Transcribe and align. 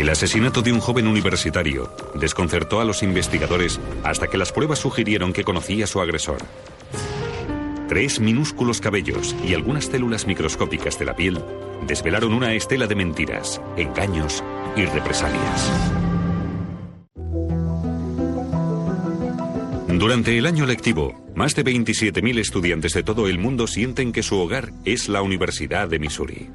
El 0.00 0.08
asesinato 0.08 0.62
de 0.62 0.72
un 0.72 0.80
joven 0.80 1.06
universitario 1.06 1.94
desconcertó 2.14 2.80
a 2.80 2.86
los 2.86 3.02
investigadores 3.02 3.78
hasta 4.02 4.28
que 4.28 4.38
las 4.38 4.50
pruebas 4.50 4.78
sugirieron 4.78 5.34
que 5.34 5.44
conocía 5.44 5.84
a 5.84 5.86
su 5.86 6.00
agresor. 6.00 6.38
Tres 7.86 8.18
minúsculos 8.18 8.80
cabellos 8.80 9.36
y 9.46 9.52
algunas 9.52 9.84
células 9.84 10.26
microscópicas 10.26 10.98
de 10.98 11.04
la 11.04 11.14
piel 11.14 11.44
desvelaron 11.86 12.32
una 12.32 12.54
estela 12.54 12.86
de 12.86 12.94
mentiras, 12.94 13.60
engaños 13.76 14.42
y 14.74 14.86
represalias. 14.86 15.70
Durante 19.86 20.38
el 20.38 20.46
año 20.46 20.64
lectivo, 20.64 21.30
más 21.34 21.54
de 21.54 21.62
27.000 21.62 22.38
estudiantes 22.38 22.94
de 22.94 23.02
todo 23.02 23.28
el 23.28 23.38
mundo 23.38 23.66
sienten 23.66 24.12
que 24.12 24.22
su 24.22 24.38
hogar 24.38 24.72
es 24.86 25.10
la 25.10 25.20
Universidad 25.20 25.88
de 25.88 25.98
Missouri. 25.98 26.48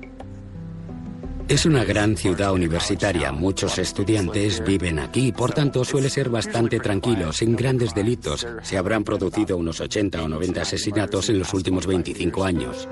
Es 1.48 1.68
una 1.68 1.84
gran 1.84 2.18
ciudad 2.18 2.54
universitaria. 2.54 3.32
Muchos 3.32 3.77
estudiantes 3.77 4.63
viven 4.66 4.98
aquí, 4.98 5.31
por 5.31 5.52
tanto 5.52 5.86
suele 5.86 6.09
ser 6.09 6.30
bastante 6.30 6.80
tranquilo, 6.80 7.31
sin 7.31 7.55
grandes 7.55 7.94
delitos. 7.94 8.48
Se 8.63 8.80
habrán 8.80 9.03
producido 9.03 9.55
unos 9.55 9.80
80 9.80 10.23
o 10.23 10.27
90 10.27 10.62
asesinatos 10.62 11.30
en 11.30 11.38
los 11.38 11.53
últimos 11.53 11.86
25 11.86 12.44
años. 12.44 12.89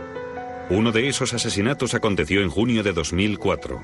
Uno 0.69 0.91
de 0.91 1.07
esos 1.07 1.33
asesinatos 1.33 1.95
aconteció 1.95 2.41
en 2.41 2.49
junio 2.49 2.83
de 2.83 2.93
2004. 2.93 3.81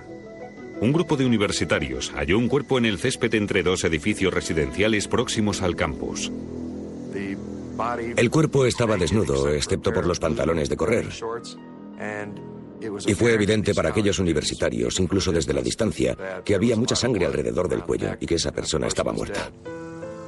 Un 0.82 0.94
grupo 0.94 1.18
de 1.18 1.26
universitarios 1.26 2.12
halló 2.12 2.38
un 2.38 2.48
cuerpo 2.48 2.78
en 2.78 2.86
el 2.86 3.00
césped 3.00 3.34
entre 3.34 3.64
dos 3.64 3.84
edificios 3.84 4.32
residenciales 4.32 5.08
próximos 5.08 5.64
al 5.64 5.76
campus. 5.76 6.32
El 8.16 8.30
cuerpo 8.30 8.68
estaba 8.68 8.98
desnudo, 8.98 9.50
excepto 9.50 9.92
por 9.92 10.06
los 10.06 10.20
pantalones 10.20 10.70
de 10.70 10.78
correr. 10.78 11.08
Y 13.06 13.14
fue 13.14 13.34
evidente 13.34 13.74
para 13.74 13.90
aquellos 13.90 14.20
universitarios, 14.20 15.00
incluso 15.00 15.32
desde 15.32 15.54
la 15.54 15.62
distancia, 15.62 16.16
que 16.44 16.56
había 16.56 16.76
mucha 16.76 16.96
sangre 16.96 17.26
alrededor 17.26 17.68
del 17.68 17.84
cuello 17.84 18.16
y 18.20 18.26
que 18.26 18.36
esa 18.36 18.52
persona 18.52 18.88
estaba 18.88 19.12
muerta. 19.12 19.52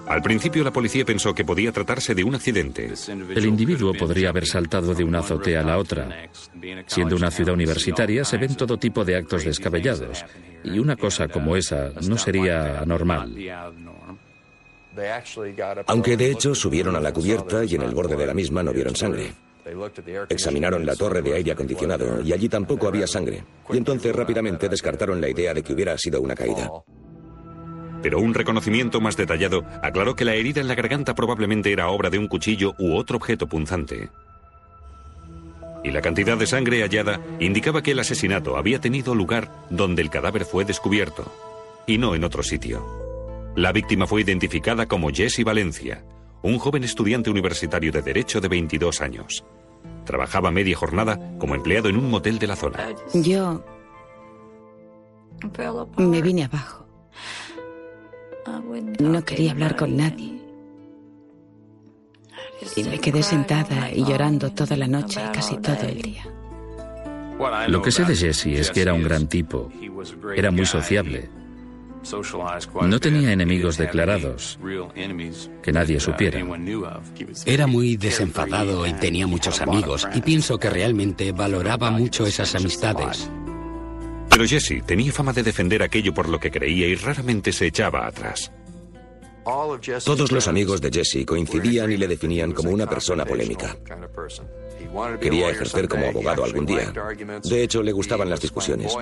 Al 0.07 0.21
principio 0.21 0.63
la 0.63 0.73
policía 0.73 1.05
pensó 1.05 1.33
que 1.33 1.45
podía 1.45 1.71
tratarse 1.71 2.13
de 2.13 2.23
un 2.23 2.35
accidente. 2.35 2.91
El 3.33 3.45
individuo 3.45 3.93
podría 3.93 4.29
haber 4.29 4.45
saltado 4.45 4.93
de 4.93 5.05
una 5.05 5.19
azotea 5.19 5.61
a 5.61 5.63
la 5.63 5.77
otra. 5.77 6.29
Siendo 6.87 7.15
una 7.15 7.31
ciudad 7.31 7.53
universitaria 7.53 8.25
se 8.25 8.37
ven 8.37 8.55
todo 8.55 8.77
tipo 8.77 9.05
de 9.05 9.15
actos 9.15 9.45
descabellados 9.45 10.25
y 10.63 10.79
una 10.79 10.97
cosa 10.97 11.27
como 11.27 11.55
esa 11.55 11.91
no 12.07 12.17
sería 12.17 12.79
anormal. 12.79 13.33
Aunque 15.87 16.17
de 16.17 16.31
hecho 16.31 16.53
subieron 16.55 16.95
a 16.95 16.99
la 16.99 17.13
cubierta 17.13 17.63
y 17.63 17.75
en 17.75 17.83
el 17.83 17.91
borde 17.91 18.17
de 18.17 18.27
la 18.27 18.33
misma 18.33 18.63
no 18.63 18.73
vieron 18.73 18.95
sangre. 18.95 19.31
Examinaron 20.29 20.85
la 20.85 20.95
torre 20.95 21.21
de 21.21 21.33
aire 21.33 21.51
acondicionado 21.51 22.21
y 22.21 22.33
allí 22.33 22.49
tampoco 22.49 22.87
había 22.87 23.07
sangre. 23.07 23.43
Y 23.69 23.77
entonces 23.77 24.15
rápidamente 24.15 24.69
descartaron 24.69 25.21
la 25.21 25.29
idea 25.29 25.53
de 25.53 25.63
que 25.63 25.73
hubiera 25.73 25.97
sido 25.97 26.21
una 26.21 26.35
caída. 26.35 26.69
Pero 28.01 28.19
un 28.19 28.33
reconocimiento 28.33 28.99
más 28.99 29.15
detallado 29.15 29.63
aclaró 29.83 30.15
que 30.15 30.25
la 30.25 30.33
herida 30.33 30.61
en 30.61 30.67
la 30.67 30.75
garganta 30.75 31.13
probablemente 31.13 31.71
era 31.71 31.89
obra 31.89 32.09
de 32.09 32.17
un 32.17 32.27
cuchillo 32.27 32.73
u 32.79 32.95
otro 32.95 33.17
objeto 33.17 33.47
punzante. 33.47 34.09
Y 35.83 35.91
la 35.91 36.01
cantidad 36.01 36.37
de 36.37 36.47
sangre 36.47 36.81
hallada 36.81 37.19
indicaba 37.39 37.81
que 37.81 37.91
el 37.91 37.99
asesinato 37.99 38.57
había 38.57 38.79
tenido 38.79 39.15
lugar 39.15 39.51
donde 39.69 40.01
el 40.01 40.09
cadáver 40.09 40.45
fue 40.45 40.65
descubierto, 40.65 41.31
y 41.87 41.97
no 41.97 42.13
en 42.15 42.23
otro 42.23 42.43
sitio. 42.43 42.85
La 43.55 43.71
víctima 43.71 44.07
fue 44.07 44.21
identificada 44.21 44.87
como 44.87 45.09
Jesse 45.09 45.43
Valencia, 45.43 46.03
un 46.43 46.57
joven 46.57 46.83
estudiante 46.83 47.29
universitario 47.29 47.91
de 47.91 48.01
Derecho 48.01 48.41
de 48.41 48.47
22 48.47 49.01
años. 49.01 49.43
Trabajaba 50.05 50.51
media 50.51 50.75
jornada 50.75 51.19
como 51.37 51.55
empleado 51.55 51.89
en 51.89 51.97
un 51.97 52.09
motel 52.09 52.39
de 52.39 52.47
la 52.47 52.55
zona. 52.55 52.79
Yo 53.13 53.63
me 55.97 56.21
vine 56.21 56.45
abajo. 56.45 56.85
No 58.99 59.23
quería 59.23 59.51
hablar 59.51 59.75
con 59.75 59.95
nadie. 59.95 60.41
Y 62.75 62.83
me 62.83 62.99
quedé 62.99 63.23
sentada 63.23 63.91
y 63.91 64.03
llorando 64.03 64.51
toda 64.51 64.77
la 64.77 64.87
noche 64.87 65.19
y 65.23 65.31
casi 65.31 65.57
todo 65.57 65.83
el 65.87 66.01
día. 66.01 66.23
Lo 67.67 67.81
que 67.81 67.91
sé 67.91 68.05
de 68.05 68.15
Jesse 68.15 68.47
es 68.47 68.69
que 68.71 68.81
era 68.81 68.93
un 68.93 69.03
gran 69.03 69.27
tipo. 69.27 69.71
Era 70.35 70.51
muy 70.51 70.65
sociable. 70.65 71.29
No 72.83 72.99
tenía 72.99 73.31
enemigos 73.31 73.77
declarados, 73.77 74.59
que 75.61 75.71
nadie 75.71 75.99
supiera. 75.99 76.39
Era 77.45 77.67
muy 77.67 77.97
desenfadado 77.97 78.87
y 78.87 78.93
tenía 78.93 79.27
muchos 79.27 79.61
amigos, 79.61 80.07
y 80.13 80.21
pienso 80.21 80.57
que 80.57 80.69
realmente 80.69 81.31
valoraba 81.31 81.91
mucho 81.91 82.25
esas 82.25 82.55
amistades. 82.55 83.29
Pero 84.29 84.45
Jesse 84.45 84.81
tenía 84.85 85.11
fama 85.11 85.33
de 85.33 85.43
defender 85.43 85.83
aquello 85.83 86.13
por 86.13 86.29
lo 86.29 86.39
que 86.39 86.49
creía 86.49 86.87
y 86.87 86.95
raramente 86.95 87.51
se 87.51 87.67
echaba 87.67 88.07
atrás. 88.07 88.51
Todos 90.05 90.31
los 90.31 90.47
amigos 90.47 90.81
de 90.81 90.91
Jesse 90.91 91.25
coincidían 91.25 91.91
y 91.91 91.97
le 91.97 92.07
definían 92.07 92.51
como 92.53 92.69
una 92.69 92.87
persona 92.87 93.25
polémica. 93.25 93.75
Quería 95.19 95.49
ejercer 95.49 95.87
como 95.87 96.07
abogado 96.07 96.43
algún 96.43 96.65
día. 96.65 96.93
De 97.43 97.63
hecho, 97.63 97.83
le 97.83 97.91
gustaban 97.91 98.29
las 98.29 98.39
discusiones. 98.39 98.95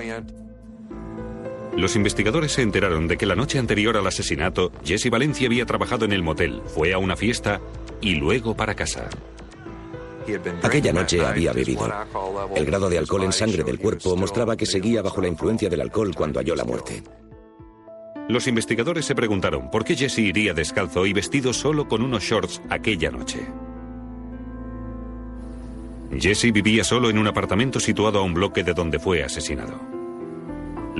Los 1.76 1.96
investigadores 1.96 2.52
se 2.52 2.62
enteraron 2.62 3.08
de 3.08 3.16
que 3.16 3.26
la 3.26 3.36
noche 3.36 3.58
anterior 3.58 3.96
al 3.96 4.06
asesinato, 4.06 4.72
Jesse 4.84 5.08
Valencia 5.10 5.46
había 5.46 5.66
trabajado 5.66 6.04
en 6.04 6.12
el 6.12 6.22
motel, 6.22 6.62
fue 6.66 6.92
a 6.92 6.98
una 6.98 7.16
fiesta 7.16 7.60
y 8.00 8.16
luego 8.16 8.56
para 8.56 8.74
casa. 8.74 9.08
Aquella 10.62 10.92
noche 10.92 11.24
había 11.24 11.52
bebido. 11.52 11.88
El 12.54 12.66
grado 12.66 12.88
de 12.88 12.98
alcohol 12.98 13.24
en 13.24 13.32
sangre 13.32 13.64
del 13.64 13.78
cuerpo 13.78 14.16
mostraba 14.16 14.56
que 14.56 14.66
seguía 14.66 15.02
bajo 15.02 15.20
la 15.20 15.28
influencia 15.28 15.68
del 15.68 15.80
alcohol 15.80 16.14
cuando 16.14 16.40
halló 16.40 16.54
la 16.54 16.64
muerte. 16.64 17.02
Los 18.28 18.46
investigadores 18.46 19.06
se 19.06 19.14
preguntaron 19.14 19.70
por 19.70 19.84
qué 19.84 19.96
Jesse 19.96 20.18
iría 20.18 20.54
descalzo 20.54 21.04
y 21.06 21.12
vestido 21.12 21.52
solo 21.52 21.88
con 21.88 22.02
unos 22.02 22.22
shorts 22.22 22.62
aquella 22.68 23.10
noche. 23.10 23.40
Jesse 26.16 26.52
vivía 26.52 26.84
solo 26.84 27.10
en 27.10 27.18
un 27.18 27.26
apartamento 27.26 27.80
situado 27.80 28.18
a 28.18 28.22
un 28.22 28.34
bloque 28.34 28.62
de 28.62 28.74
donde 28.74 28.98
fue 28.98 29.24
asesinado. 29.24 29.99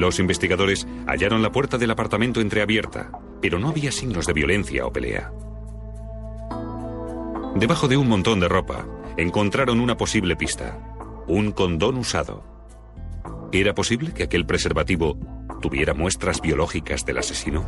Los 0.00 0.18
investigadores 0.18 0.86
hallaron 1.06 1.42
la 1.42 1.52
puerta 1.52 1.76
del 1.76 1.90
apartamento 1.90 2.40
entreabierta, 2.40 3.12
pero 3.42 3.58
no 3.58 3.68
había 3.68 3.92
signos 3.92 4.26
de 4.26 4.32
violencia 4.32 4.86
o 4.86 4.90
pelea. 4.90 5.30
Debajo 7.54 7.86
de 7.86 7.98
un 7.98 8.08
montón 8.08 8.40
de 8.40 8.48
ropa, 8.48 8.86
encontraron 9.18 9.78
una 9.78 9.98
posible 9.98 10.36
pista, 10.36 10.78
un 11.28 11.52
condón 11.52 11.98
usado. 11.98 12.42
¿Era 13.52 13.74
posible 13.74 14.14
que 14.14 14.22
aquel 14.22 14.46
preservativo 14.46 15.18
tuviera 15.60 15.92
muestras 15.92 16.40
biológicas 16.40 17.04
del 17.04 17.18
asesino? 17.18 17.62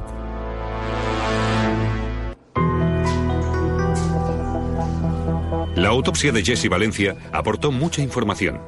La 5.77 5.91
autopsia 5.91 6.33
de 6.33 6.43
Jesse 6.43 6.71
Valencia 6.71 7.15
aportó 7.31 7.71
mucha 7.71 8.01
información. 8.01 8.59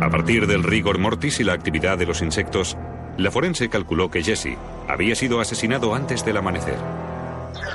A 0.00 0.10
partir 0.10 0.46
del 0.46 0.62
rigor 0.62 0.98
mortis 0.98 1.40
y 1.40 1.44
la 1.44 1.54
actividad 1.54 1.98
de 1.98 2.06
los 2.06 2.22
insectos, 2.22 2.76
la 3.16 3.30
forense 3.30 3.68
calculó 3.68 4.10
que 4.10 4.22
Jesse 4.22 4.56
había 4.86 5.16
sido 5.16 5.40
asesinado 5.40 5.94
antes 5.94 6.24
del 6.24 6.36
amanecer. 6.36 6.76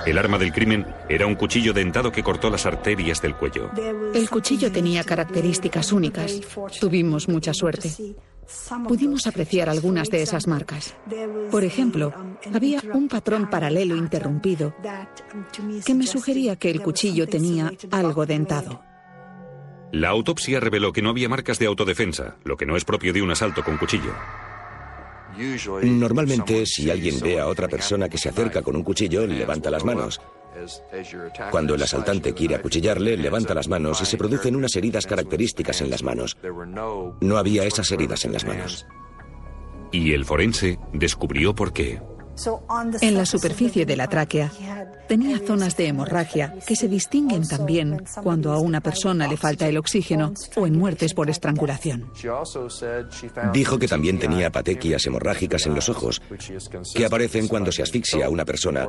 El 0.06 0.18
arma 0.18 0.38
del 0.38 0.54
crimen 0.54 0.86
era 1.10 1.28
un 1.28 1.36
cuchillo 1.36 1.74
dentado 1.74 2.12
que 2.12 2.24
cortó 2.24 2.50
las 2.50 2.66
arterias 2.66 3.22
del 3.22 3.36
cuello. 3.36 3.70
El 4.14 4.30
cuchillo 4.30 4.72
tenía 4.72 5.04
características 5.04 5.92
únicas. 5.92 6.40
Tuvimos 6.80 7.28
mucha 7.28 7.54
suerte. 7.54 7.92
Pudimos 8.88 9.28
apreciar 9.28 9.70
algunas 9.70 10.10
de 10.10 10.22
esas 10.22 10.48
marcas. 10.48 10.96
Por 11.52 11.64
ejemplo, 11.64 12.14
había 12.54 12.82
un 12.94 13.08
patrón 13.10 13.50
paralelo 13.50 13.96
interrumpido 13.96 14.74
que 15.86 15.94
me 15.94 16.08
sugería 16.08 16.56
que 16.56 16.72
el 16.72 16.82
cuchillo 16.82 17.28
tenía 17.28 17.72
algo 17.92 18.26
dentado. 18.26 18.93
La 19.94 20.10
autopsia 20.10 20.60
reveló 20.60 20.92
que 20.92 21.04
no 21.04 21.12
había 21.12 21.30
marcas 21.30 21.60
de 21.60 21.68
autodefensa, 21.68 22.36
lo 22.46 22.58
que 22.58 22.66
no 22.66 22.76
es 22.76 22.84
propio 22.84 23.14
de 23.14 23.22
un 23.22 23.30
asalto 23.30 23.64
con 23.64 23.78
cuchillo. 23.78 24.12
Normalmente, 25.84 26.66
si 26.66 26.90
alguien 26.90 27.20
ve 27.20 27.40
a 27.40 27.46
otra 27.46 27.68
persona 27.68 28.10
que 28.10 28.18
se 28.18 28.30
acerca 28.30 28.64
con 28.64 28.76
un 28.76 28.84
cuchillo, 28.84 29.28
levanta 29.28 29.70
las 29.70 29.86
manos. 29.86 30.20
Cuando 31.52 31.76
el 31.76 31.84
asaltante 31.84 32.34
quiere 32.34 32.56
acuchillarle, 32.56 33.18
levanta 33.18 33.54
las 33.54 33.68
manos 33.68 34.02
y 34.02 34.06
se 34.06 34.18
producen 34.18 34.56
unas 34.56 34.76
heridas 34.76 35.06
características 35.06 35.82
en 35.82 35.92
las 35.92 36.02
manos. 36.02 36.38
No 37.22 37.38
había 37.38 37.64
esas 37.64 37.92
heridas 37.92 38.26
en 38.26 38.34
las 38.34 38.46
manos. 38.46 38.88
Y 39.92 40.14
el 40.14 40.26
forense 40.26 40.80
descubrió 40.92 41.54
por 41.54 41.72
qué. 41.72 42.02
En 43.02 43.16
la 43.16 43.26
superficie 43.26 43.86
de 43.86 43.96
la 43.96 44.08
tráquea 44.08 44.52
tenía 45.08 45.40
zonas 45.40 45.78
de 45.78 45.88
hemorragia 45.88 46.56
que 46.66 46.76
se 46.76 46.88
distinguen 46.88 47.48
también 47.48 48.04
cuando 48.24 48.52
a 48.52 48.60
una 48.60 48.82
persona 48.82 49.28
le 49.28 49.38
falta 49.38 49.68
el 49.68 49.78
oxígeno 49.78 50.34
o 50.56 50.66
en 50.66 50.78
muertes 50.78 51.14
por 51.14 51.30
estrangulación. 51.30 52.12
Dijo 53.54 53.80
que 53.80 53.88
también 53.88 54.20
tenía 54.20 54.52
patequias 54.52 55.06
hemorrágicas 55.06 55.66
en 55.68 55.76
los 55.76 55.90
ojos, 55.90 56.22
que 56.96 57.06
aparecen 57.06 57.48
cuando 57.48 57.72
se 57.72 57.84
asfixia 57.84 58.26
a 58.26 58.30
una 58.30 58.46
persona 58.46 58.88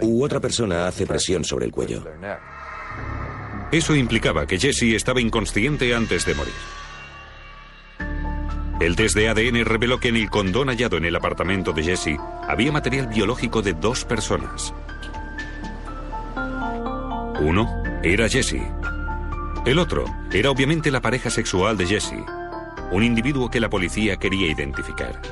u 0.00 0.24
otra 0.24 0.40
persona 0.40 0.88
hace 0.88 1.06
presión 1.06 1.44
sobre 1.44 1.66
el 1.66 1.72
cuello. 1.72 2.04
Eso 3.70 3.94
implicaba 3.94 4.46
que 4.46 4.58
Jesse 4.58 4.94
estaba 4.94 5.20
inconsciente 5.20 5.94
antes 5.94 6.24
de 6.26 6.34
morir. 6.34 6.54
El 8.80 8.96
test 8.96 9.14
de 9.14 9.28
ADN 9.28 9.64
reveló 9.64 10.00
que 10.00 10.08
en 10.08 10.16
el 10.16 10.30
condón 10.30 10.68
hallado 10.68 10.96
en 10.96 11.04
el 11.04 11.14
apartamento 11.14 11.72
de 11.72 11.84
Jesse 11.84 12.18
había 12.48 12.72
material 12.72 13.06
biológico 13.06 13.62
de 13.62 13.72
dos 13.72 14.04
personas. 14.04 14.74
Uno 17.40 17.82
era 18.02 18.28
Jesse. 18.28 18.62
El 19.64 19.78
otro 19.78 20.04
era 20.32 20.50
obviamente 20.50 20.90
la 20.90 21.00
pareja 21.00 21.30
sexual 21.30 21.76
de 21.76 21.86
Jesse, 21.86 22.24
un 22.90 23.04
individuo 23.04 23.48
que 23.48 23.60
la 23.60 23.70
policía 23.70 24.16
quería 24.16 24.50
identificar. 24.50 25.22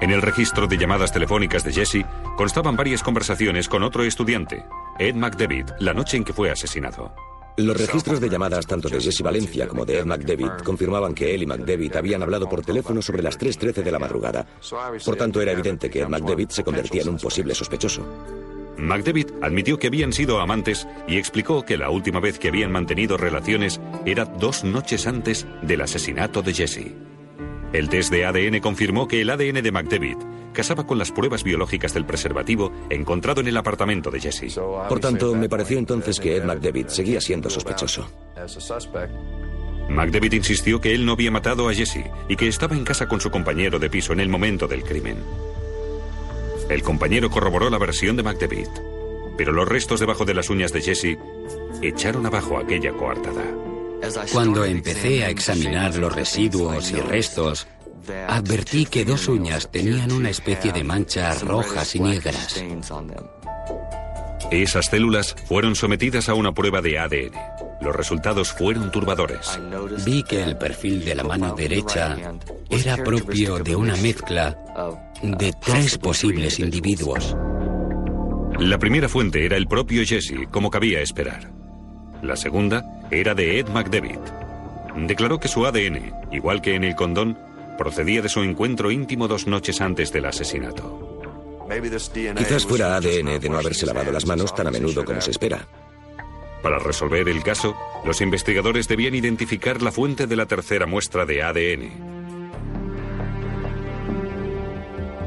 En 0.00 0.10
el 0.10 0.22
registro 0.22 0.66
de 0.66 0.78
llamadas 0.78 1.12
telefónicas 1.12 1.64
de 1.64 1.72
Jesse 1.72 2.06
constaban 2.36 2.76
varias 2.76 3.02
conversaciones 3.02 3.68
con 3.68 3.82
otro 3.82 4.04
estudiante, 4.04 4.64
Ed 4.98 5.14
McDavid, 5.14 5.70
la 5.80 5.94
noche 5.94 6.16
en 6.16 6.24
que 6.24 6.32
fue 6.32 6.50
asesinado. 6.50 7.14
Los 7.56 7.76
registros 7.76 8.20
de 8.20 8.30
llamadas 8.30 8.66
tanto 8.66 8.88
de 8.88 9.00
Jesse 9.00 9.22
Valencia 9.22 9.68
como 9.68 9.84
de 9.84 9.98
Ed 9.98 10.06
McDavid 10.06 10.64
confirmaban 10.64 11.14
que 11.14 11.34
él 11.34 11.42
y 11.42 11.46
McDavid 11.46 11.96
habían 11.96 12.22
hablado 12.22 12.48
por 12.48 12.64
teléfono 12.64 13.02
sobre 13.02 13.22
las 13.22 13.38
3.13 13.38 13.82
de 13.82 13.92
la 13.92 13.98
madrugada. 13.98 14.46
Por 15.04 15.16
tanto, 15.16 15.40
era 15.40 15.52
evidente 15.52 15.90
que 15.90 16.00
Ed 16.00 16.08
McDavid 16.08 16.48
se 16.48 16.64
convertía 16.64 17.02
en 17.02 17.10
un 17.10 17.18
posible 17.18 17.54
sospechoso. 17.54 18.06
McDavid 18.78 19.26
admitió 19.42 19.78
que 19.78 19.88
habían 19.88 20.12
sido 20.12 20.40
amantes 20.40 20.88
y 21.06 21.18
explicó 21.18 21.62
que 21.64 21.76
la 21.76 21.90
última 21.90 22.20
vez 22.20 22.38
que 22.38 22.48
habían 22.48 22.72
mantenido 22.72 23.18
relaciones 23.18 23.80
era 24.06 24.24
dos 24.24 24.64
noches 24.64 25.06
antes 25.06 25.46
del 25.62 25.82
asesinato 25.82 26.42
de 26.42 26.54
Jesse. 26.54 27.11
El 27.72 27.88
test 27.88 28.12
de 28.12 28.26
ADN 28.26 28.60
confirmó 28.60 29.08
que 29.08 29.22
el 29.22 29.30
ADN 29.30 29.62
de 29.62 29.72
McDavid 29.72 30.16
casaba 30.52 30.86
con 30.86 30.98
las 30.98 31.10
pruebas 31.10 31.42
biológicas 31.42 31.94
del 31.94 32.04
preservativo 32.04 32.70
encontrado 32.90 33.40
en 33.40 33.48
el 33.48 33.56
apartamento 33.56 34.10
de 34.10 34.20
Jesse. 34.20 34.54
Por 34.88 35.00
tanto, 35.00 35.34
me 35.34 35.48
pareció 35.48 35.78
entonces 35.78 36.20
que 36.20 36.36
Ed 36.36 36.44
McDavid 36.44 36.88
seguía 36.88 37.20
siendo 37.20 37.48
sospechoso. 37.48 38.06
McDavid 39.88 40.32
insistió 40.34 40.80
que 40.80 40.94
él 40.94 41.06
no 41.06 41.12
había 41.12 41.30
matado 41.30 41.68
a 41.68 41.74
Jesse 41.74 42.04
y 42.28 42.36
que 42.36 42.48
estaba 42.48 42.76
en 42.76 42.84
casa 42.84 43.08
con 43.08 43.20
su 43.20 43.30
compañero 43.30 43.78
de 43.78 43.88
piso 43.88 44.12
en 44.12 44.20
el 44.20 44.28
momento 44.28 44.68
del 44.68 44.84
crimen. 44.84 45.16
El 46.68 46.82
compañero 46.82 47.30
corroboró 47.30 47.70
la 47.70 47.78
versión 47.78 48.16
de 48.16 48.22
McDavid, 48.22 48.68
pero 49.36 49.52
los 49.52 49.66
restos 49.66 49.98
debajo 49.98 50.24
de 50.26 50.34
las 50.34 50.50
uñas 50.50 50.72
de 50.72 50.82
Jesse 50.82 51.18
echaron 51.80 52.26
abajo 52.26 52.58
aquella 52.58 52.92
coartada. 52.92 53.44
Cuando 54.32 54.64
empecé 54.64 55.24
a 55.24 55.30
examinar 55.30 55.96
los 55.96 56.14
residuos 56.14 56.90
y 56.90 56.96
restos, 56.96 57.66
advertí 58.28 58.86
que 58.86 59.04
dos 59.04 59.28
uñas 59.28 59.70
tenían 59.70 60.12
una 60.12 60.30
especie 60.30 60.72
de 60.72 60.84
manchas 60.84 61.42
rojas 61.42 61.94
y 61.94 62.00
negras. 62.00 62.62
Esas 64.50 64.86
células 64.86 65.34
fueron 65.46 65.76
sometidas 65.76 66.28
a 66.28 66.34
una 66.34 66.52
prueba 66.52 66.82
de 66.82 66.98
ADN. 66.98 67.32
Los 67.80 67.96
resultados 67.96 68.52
fueron 68.52 68.90
turbadores. 68.90 69.58
Vi 70.04 70.22
que 70.22 70.42
el 70.42 70.56
perfil 70.56 71.04
de 71.04 71.14
la 71.14 71.24
mano 71.24 71.54
derecha 71.54 72.16
era 72.68 72.96
propio 72.96 73.58
de 73.58 73.74
una 73.74 73.96
mezcla 73.96 74.56
de 75.22 75.52
tres 75.60 75.98
posibles 75.98 76.58
individuos. 76.58 77.36
La 78.58 78.78
primera 78.78 79.08
fuente 79.08 79.44
era 79.44 79.56
el 79.56 79.66
propio 79.66 80.04
Jesse, 80.04 80.48
como 80.50 80.70
cabía 80.70 81.00
esperar. 81.00 81.61
La 82.22 82.36
segunda 82.36 82.84
era 83.10 83.34
de 83.34 83.58
Ed 83.58 83.68
McDavid. 83.68 84.20
Declaró 84.96 85.40
que 85.40 85.48
su 85.48 85.66
ADN, 85.66 86.12
igual 86.30 86.62
que 86.62 86.76
en 86.76 86.84
el 86.84 86.94
condón, 86.94 87.36
procedía 87.76 88.22
de 88.22 88.28
su 88.28 88.42
encuentro 88.42 88.92
íntimo 88.92 89.26
dos 89.26 89.48
noches 89.48 89.80
antes 89.80 90.12
del 90.12 90.26
asesinato. 90.26 91.20
Quizás 92.36 92.64
fuera 92.64 92.96
ADN 92.96 93.40
de 93.40 93.48
no 93.48 93.58
haberse 93.58 93.86
lavado 93.86 94.12
las 94.12 94.26
manos 94.26 94.54
tan 94.54 94.68
a 94.68 94.70
menudo 94.70 95.04
como 95.04 95.20
se 95.20 95.32
espera. 95.32 95.66
Para 96.62 96.78
resolver 96.78 97.28
el 97.28 97.42
caso, 97.42 97.74
los 98.04 98.20
investigadores 98.20 98.86
debían 98.86 99.16
identificar 99.16 99.82
la 99.82 99.90
fuente 99.90 100.28
de 100.28 100.36
la 100.36 100.46
tercera 100.46 100.86
muestra 100.86 101.26
de 101.26 101.42
ADN. 101.42 102.12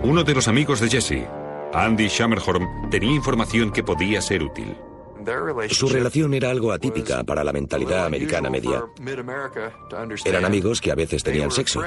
Uno 0.04 0.24
de 0.24 0.36
los 0.36 0.48
amigos 0.48 0.80
de 0.80 0.90
Jesse, 0.90 1.26
Andy 1.74 2.08
Shammerhorn, 2.08 2.90
tenía 2.90 3.12
información 3.12 3.72
que 3.72 3.84
podía 3.84 4.22
ser 4.22 4.44
útil. 4.44 4.78
Su 5.70 5.90
relación 5.90 6.34
era 6.34 6.50
algo 6.50 6.72
atípica 6.72 7.24
para 7.24 7.44
la 7.44 7.54
mentalidad 7.54 8.06
americana 8.06 8.50
media. 8.50 8.84
Eran 10.26 10.46
amigos 10.46 10.82
que 10.82 10.92
a 10.92 10.96
veces 10.96 11.24
tenían 11.24 11.52
sexo. 11.52 11.82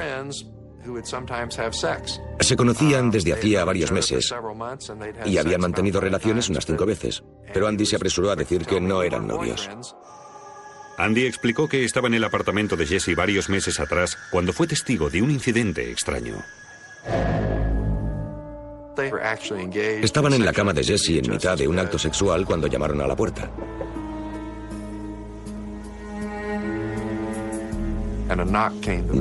Se 2.39 2.55
conocían 2.55 3.11
desde 3.11 3.33
hacía 3.33 3.65
varios 3.65 3.91
meses 3.91 4.33
y 5.25 5.37
habían 5.37 5.61
mantenido 5.61 5.99
relaciones 5.99 6.49
unas 6.49 6.65
cinco 6.65 6.85
veces, 6.85 7.23
pero 7.53 7.67
Andy 7.67 7.85
se 7.85 7.95
apresuró 7.95 8.31
a 8.31 8.35
decir 8.35 8.65
que 8.65 8.79
no 8.79 9.03
eran 9.03 9.27
novios. 9.27 9.69
Andy 10.97 11.25
explicó 11.25 11.67
que 11.67 11.85
estaba 11.85 12.07
en 12.07 12.15
el 12.15 12.23
apartamento 12.23 12.75
de 12.75 12.85
Jesse 12.85 13.15
varios 13.15 13.49
meses 13.49 13.79
atrás 13.79 14.17
cuando 14.31 14.51
fue 14.51 14.67
testigo 14.67 15.09
de 15.09 15.21
un 15.21 15.31
incidente 15.31 15.89
extraño. 15.89 16.43
Estaban 20.01 20.33
en 20.33 20.45
la 20.45 20.53
cama 20.53 20.73
de 20.73 20.83
Jesse 20.83 21.09
en 21.09 21.31
mitad 21.31 21.57
de 21.57 21.67
un 21.67 21.79
acto 21.79 21.97
sexual 21.97 22.45
cuando 22.45 22.67
llamaron 22.67 23.01
a 23.01 23.07
la 23.07 23.15
puerta. 23.15 23.49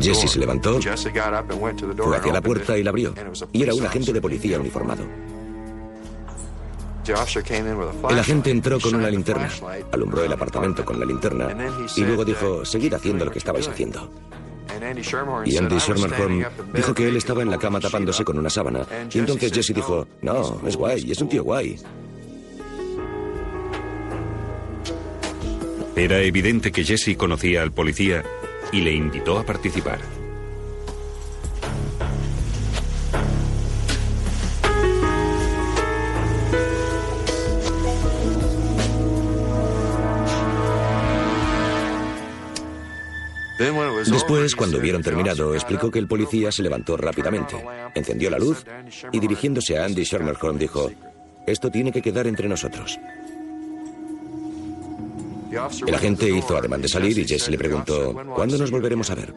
Jesse 0.01 0.31
se 0.31 0.39
levantó, 0.39 0.79
fue 0.81 2.17
hacia 2.17 2.33
la 2.33 2.43
puerta 2.43 2.77
y 2.77 2.83
la 2.83 2.91
abrió. 2.91 3.15
Y 3.53 3.63
era 3.63 3.75
un 3.75 3.87
agente 3.87 4.13
de 4.13 4.21
policía 4.21 4.61
uniformado. 4.61 5.05
El 8.11 8.19
agente 8.19 8.51
entró 8.51 8.79
con 8.79 8.95
una 8.95 9.09
linterna, 9.09 9.49
alumbró 9.93 10.25
el 10.25 10.33
apartamento 10.33 10.85
con 10.85 11.01
la 11.01 11.07
linterna 11.07 11.49
y 11.97 12.05
luego 12.05 12.23
dijo, 12.25 12.67
seguid 12.67 12.93
haciendo 12.93 13.25
lo 13.25 13.31
que 13.31 13.39
estabais 13.39 13.67
haciendo. 13.67 14.11
Y 15.45 15.57
Andy 15.57 15.79
Shermerhorn 15.79 16.47
dijo 16.75 16.95
que 16.95 17.09
él 17.09 17.17
estaba 17.17 17.43
en 17.43 17.51
la 17.51 17.59
cama 17.59 17.81
tapándose 17.81 18.25
con 18.25 18.39
una 18.39 18.51
sábana. 18.51 18.87
Y 19.13 19.19
entonces 19.19 19.53
Jesse 19.53 19.75
dijo, 19.75 20.07
no, 20.23 20.61
es 20.67 20.77
guay, 20.77 21.11
es 21.11 21.21
un 21.21 21.29
tío 21.29 21.45
guay. 21.45 21.77
Era 25.97 26.21
evidente 26.21 26.71
que 26.71 26.85
Jesse 26.85 27.17
conocía 27.17 27.63
al 27.63 27.73
policía 27.73 28.23
y 28.73 28.81
le 28.83 28.93
invitó 28.93 29.39
a 29.39 29.45
participar. 29.45 29.99
Después, 44.11 44.55
cuando 44.55 44.79
hubieron 44.79 45.03
terminado, 45.03 45.55
explicó 45.55 45.91
que 45.91 45.99
el 45.99 46.07
policía 46.07 46.53
se 46.53 46.63
levantó 46.63 46.97
rápidamente, 46.97 47.57
encendió 47.95 48.31
la 48.31 48.39
luz 48.39 48.65
y 49.13 49.19
dirigiéndose 49.19 49.77
a 49.79 49.85
Andy 49.85 50.05
Shermerholm 50.05 50.59
dijo, 50.59 50.91
esto 51.47 51.71
tiene 51.71 51.91
que 51.91 52.03
quedar 52.03 52.27
entre 52.27 52.49
nosotros. 52.49 52.99
El 55.87 55.95
agente 55.95 56.31
hizo 56.31 56.57
ademán 56.57 56.83
de 56.83 56.89
salir 56.89 57.19
y 57.19 57.27
Jesse 57.27 57.49
le 57.49 57.59
preguntó, 57.59 58.15
¿cuándo 58.35 58.59
nos 58.59 58.71
volveremos 58.71 59.11
a 59.11 59.15
ver? 59.15 59.35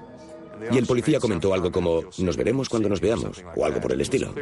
Y 0.71 0.77
el 0.77 0.85
policía 0.85 1.19
comentó 1.19 1.53
algo 1.53 1.71
como, 1.71 2.03
nos 2.19 2.37
veremos 2.37 2.69
cuando 2.69 2.89
nos 2.89 3.01
veamos, 3.01 3.43
o 3.55 3.65
algo 3.65 3.81
por 3.81 3.91
el 3.93 4.01
estilo. 4.01 4.33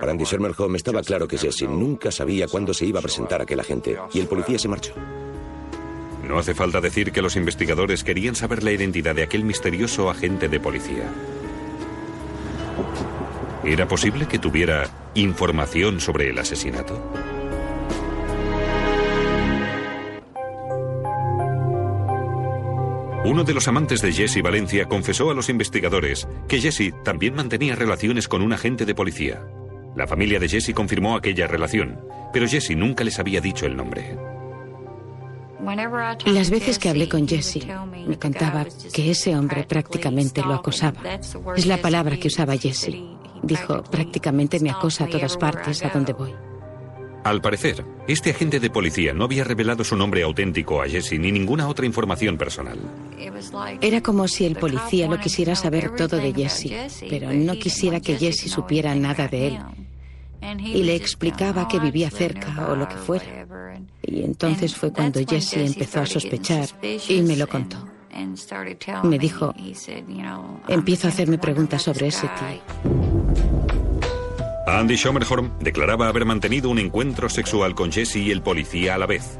Para 0.00 0.12
Andy 0.12 0.24
Shermerholm 0.24 0.74
estaba 0.74 1.02
claro 1.02 1.28
que 1.28 1.38
Jesse 1.38 1.68
nunca 1.68 2.10
sabía 2.10 2.48
cuándo 2.48 2.74
se 2.74 2.86
iba 2.86 2.98
a 2.98 3.02
presentar 3.02 3.40
aquel 3.40 3.60
agente, 3.60 3.96
y 4.12 4.20
el 4.20 4.26
policía 4.26 4.58
se 4.58 4.68
marchó. 4.68 4.94
No 6.28 6.38
hace 6.38 6.54
falta 6.54 6.80
decir 6.80 7.12
que 7.12 7.22
los 7.22 7.36
investigadores 7.36 8.02
querían 8.02 8.34
saber 8.34 8.62
la 8.62 8.72
identidad 8.72 9.14
de 9.14 9.22
aquel 9.22 9.44
misterioso 9.44 10.08
agente 10.08 10.48
de 10.48 10.58
policía. 10.58 11.10
¿Era 13.62 13.86
posible 13.86 14.26
que 14.26 14.38
tuviera 14.38 14.88
información 15.14 16.00
sobre 16.00 16.30
el 16.30 16.38
asesinato? 16.38 17.12
Uno 23.24 23.42
de 23.42 23.54
los 23.54 23.68
amantes 23.68 24.02
de 24.02 24.12
Jesse 24.12 24.42
Valencia 24.42 24.84
confesó 24.84 25.30
a 25.30 25.34
los 25.34 25.48
investigadores 25.48 26.28
que 26.46 26.60
Jesse 26.60 26.92
también 27.02 27.34
mantenía 27.34 27.74
relaciones 27.74 28.28
con 28.28 28.42
un 28.42 28.52
agente 28.52 28.84
de 28.84 28.94
policía. 28.94 29.42
La 29.96 30.06
familia 30.06 30.38
de 30.38 30.48
Jesse 30.48 30.74
confirmó 30.74 31.16
aquella 31.16 31.46
relación, 31.46 32.00
pero 32.32 32.46
Jesse 32.46 32.76
nunca 32.76 33.02
les 33.02 33.18
había 33.18 33.40
dicho 33.40 33.64
el 33.64 33.76
nombre. 33.76 34.33
Las 36.26 36.50
veces 36.50 36.78
que 36.78 36.88
hablé 36.88 37.08
con 37.08 37.26
Jesse, 37.26 37.66
me 38.06 38.18
contaba 38.18 38.66
que 38.92 39.10
ese 39.10 39.36
hombre 39.36 39.64
prácticamente 39.64 40.42
lo 40.42 40.54
acosaba. 40.54 41.00
Es 41.56 41.66
la 41.66 41.78
palabra 41.78 42.16
que 42.16 42.28
usaba 42.28 42.56
Jesse. 42.56 42.96
Dijo, 43.42 43.82
prácticamente 43.84 44.60
me 44.60 44.70
acosa 44.70 45.04
a 45.04 45.08
todas 45.08 45.36
partes 45.36 45.84
a 45.84 45.88
donde 45.90 46.12
voy. 46.12 46.34
Al 47.24 47.40
parecer, 47.40 47.84
este 48.06 48.30
agente 48.30 48.60
de 48.60 48.68
policía 48.68 49.14
no 49.14 49.24
había 49.24 49.44
revelado 49.44 49.82
su 49.82 49.96
nombre 49.96 50.22
auténtico 50.22 50.82
a 50.82 50.86
Jesse 50.86 51.18
ni 51.18 51.32
ninguna 51.32 51.68
otra 51.68 51.86
información 51.86 52.36
personal. 52.36 52.78
Era 53.80 54.02
como 54.02 54.28
si 54.28 54.44
el 54.44 54.56
policía 54.56 55.08
lo 55.08 55.18
quisiera 55.18 55.54
saber 55.54 55.96
todo 55.96 56.18
de 56.18 56.34
Jesse, 56.34 57.00
pero 57.08 57.32
no 57.32 57.54
quisiera 57.54 58.00
que 58.00 58.18
Jesse 58.18 58.50
supiera 58.50 58.94
nada 58.94 59.26
de 59.28 59.48
él. 59.48 59.58
Y 60.58 60.82
le 60.82 60.94
explicaba 60.94 61.66
que 61.66 61.78
vivía 61.78 62.10
cerca 62.10 62.68
o 62.68 62.76
lo 62.76 62.86
que 62.86 62.96
fuera. 62.96 63.46
Y 64.02 64.22
entonces 64.22 64.74
fue 64.74 64.92
cuando 64.92 65.20
Jesse 65.26 65.58
empezó 65.58 66.00
a 66.00 66.06
sospechar 66.06 66.68
y 67.08 67.22
me 67.22 67.36
lo 67.36 67.46
contó. 67.46 67.94
Me 69.02 69.18
dijo, 69.18 69.54
empiezo 70.68 71.06
a 71.06 71.10
hacerme 71.10 71.38
preguntas 71.38 71.82
sobre 71.82 72.08
ese 72.08 72.28
tío. 72.28 72.62
Andy 74.66 74.96
Schomerhorn 74.96 75.52
declaraba 75.60 76.08
haber 76.08 76.24
mantenido 76.24 76.70
un 76.70 76.78
encuentro 76.78 77.28
sexual 77.28 77.74
con 77.74 77.92
Jesse 77.92 78.16
y 78.16 78.30
el 78.30 78.42
policía 78.42 78.94
a 78.94 78.98
la 78.98 79.06
vez. 79.06 79.38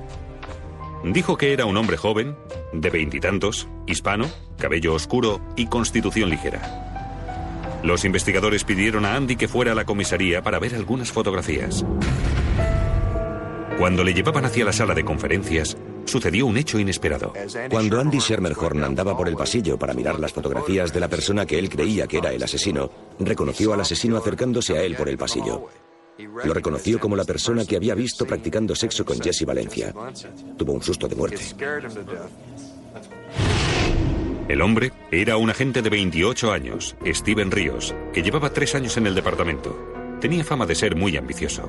Dijo 1.05 1.37
que 1.37 1.53
era 1.53 1.67
un 1.67 1.77
hombre 1.77 1.97
joven, 1.97 2.37
de 2.73 2.91
veintitantos, 2.91 3.69
hispano, 3.87 4.29
cabello 4.59 4.95
oscuro 4.95 5.41
y 5.57 5.67
constitución 5.67 6.31
ligera. 6.31 7.81
Los 7.83 8.05
investigadores 8.05 8.65
pidieron 8.65 9.05
a 9.05 9.15
Andy 9.15 9.37
que 9.37 9.49
fuera 9.49 9.73
a 9.73 9.75
la 9.75 9.85
comisaría 9.85 10.43
para 10.43 10.59
ver 10.59 10.75
algunas 10.75 11.13
fotografías. 11.13 11.85
Cuando 13.79 14.05
le 14.05 14.15
llevaban 14.15 14.45
hacia 14.45 14.65
la 14.65 14.73
sala 14.73 14.95
de 14.95 15.05
conferencias, 15.05 15.77
sucedió 16.05 16.47
un 16.47 16.57
hecho 16.57 16.79
inesperado. 16.79 17.33
Cuando 17.71 18.01
Andy 18.01 18.21
Schermerhorn 18.21 18.85
andaba 18.85 19.17
por 19.17 19.29
el 19.29 19.37
pasillo 19.37 19.79
para 19.79 19.95
mirar 19.95 20.21
las 20.21 20.33
fotografías 20.33 20.93
de 20.93 21.01
la 21.01 21.09
persona 21.09 21.45
que 21.45 21.59
él 21.59 21.69
creía 21.69 22.07
que 22.07 22.19
era 22.19 22.33
el 22.33 22.43
asesino, 22.43 22.91
reconoció 23.19 23.73
al 23.73 23.81
asesino 23.81 24.17
acercándose 24.17 24.79
a 24.79 24.83
él 24.83 24.95
por 24.95 25.09
el 25.09 25.19
pasillo. 25.19 25.69
Lo 26.45 26.55
reconoció 26.55 27.01
como 27.01 27.17
la 27.17 27.25
persona 27.25 27.65
que 27.65 27.77
había 27.77 27.95
visto 27.95 28.25
practicando 28.25 28.77
sexo 28.77 29.05
con 29.05 29.21
Jesse 29.21 29.45
Valencia. 29.45 29.93
Tuvo 30.57 30.73
un 30.73 30.83
susto 30.83 31.09
de 31.09 31.17
muerte. 31.17 31.43
El 34.47 34.61
hombre 34.63 34.93
era 35.11 35.37
un 35.37 35.51
agente 35.51 35.83
de 35.83 35.91
28 35.91 36.53
años, 36.53 36.95
Steven 37.05 37.51
Ríos, 37.51 37.95
que 38.13 38.23
llevaba 38.23 38.51
tres 38.51 38.75
años 38.75 38.97
en 38.99 39.07
el 39.07 39.15
departamento. 39.15 40.04
Tenía 40.25 40.43
fama 40.43 40.65
de 40.65 40.75
ser 40.75 40.97
muy 40.97 41.19
ambicioso. 41.19 41.69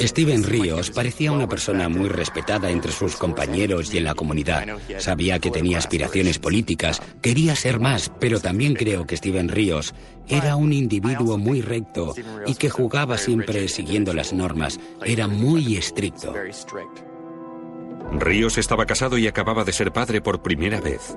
Steven 0.00 0.44
Ríos 0.44 0.92
parecía 0.92 1.32
una 1.32 1.48
persona 1.48 1.88
muy 1.88 2.08
respetada 2.08 2.70
entre 2.70 2.92
sus 2.92 3.16
compañeros 3.16 3.92
y 3.92 3.98
en 3.98 4.04
la 4.04 4.14
comunidad. 4.14 4.64
Sabía 4.98 5.40
que 5.40 5.50
tenía 5.50 5.78
aspiraciones 5.78 6.38
políticas, 6.38 7.02
quería 7.20 7.56
ser 7.56 7.80
más, 7.80 8.12
pero 8.20 8.38
también 8.38 8.74
creo 8.74 9.08
que 9.08 9.16
Steven 9.16 9.48
Ríos 9.48 9.92
era 10.28 10.54
un 10.54 10.72
individuo 10.72 11.36
muy 11.36 11.60
recto 11.60 12.14
y 12.46 12.54
que 12.54 12.70
jugaba 12.70 13.18
siempre 13.18 13.66
siguiendo 13.66 14.14
las 14.14 14.32
normas. 14.32 14.78
Era 15.04 15.26
muy 15.26 15.76
estricto. 15.76 16.32
Ríos 18.12 18.56
estaba 18.56 18.86
casado 18.86 19.18
y 19.18 19.26
acababa 19.26 19.64
de 19.64 19.72
ser 19.72 19.92
padre 19.92 20.20
por 20.20 20.42
primera 20.42 20.80
vez. 20.80 21.16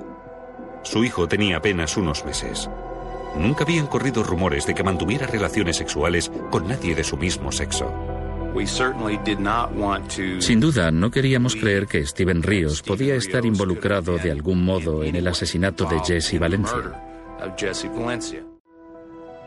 Su 0.82 1.04
hijo 1.04 1.28
tenía 1.28 1.58
apenas 1.58 1.96
unos 1.96 2.24
meses. 2.24 2.68
Nunca 3.36 3.64
habían 3.64 3.86
corrido 3.86 4.22
rumores 4.22 4.66
de 4.66 4.74
que 4.74 4.82
mantuviera 4.82 5.26
relaciones 5.26 5.76
sexuales 5.76 6.30
con 6.50 6.68
nadie 6.68 6.94
de 6.94 7.04
su 7.04 7.16
mismo 7.16 7.50
sexo. 7.50 7.90
Sin 10.40 10.60
duda, 10.60 10.90
no 10.90 11.10
queríamos 11.10 11.56
creer 11.56 11.86
que 11.86 12.04
Steven 12.04 12.42
Ríos 12.42 12.82
podía 12.82 13.14
estar 13.14 13.46
involucrado 13.46 14.18
de 14.18 14.30
algún 14.30 14.62
modo 14.62 15.02
en 15.04 15.16
el 15.16 15.26
asesinato 15.26 15.86
de 15.86 16.00
Jesse 16.00 16.38
Valencia. 16.38 16.92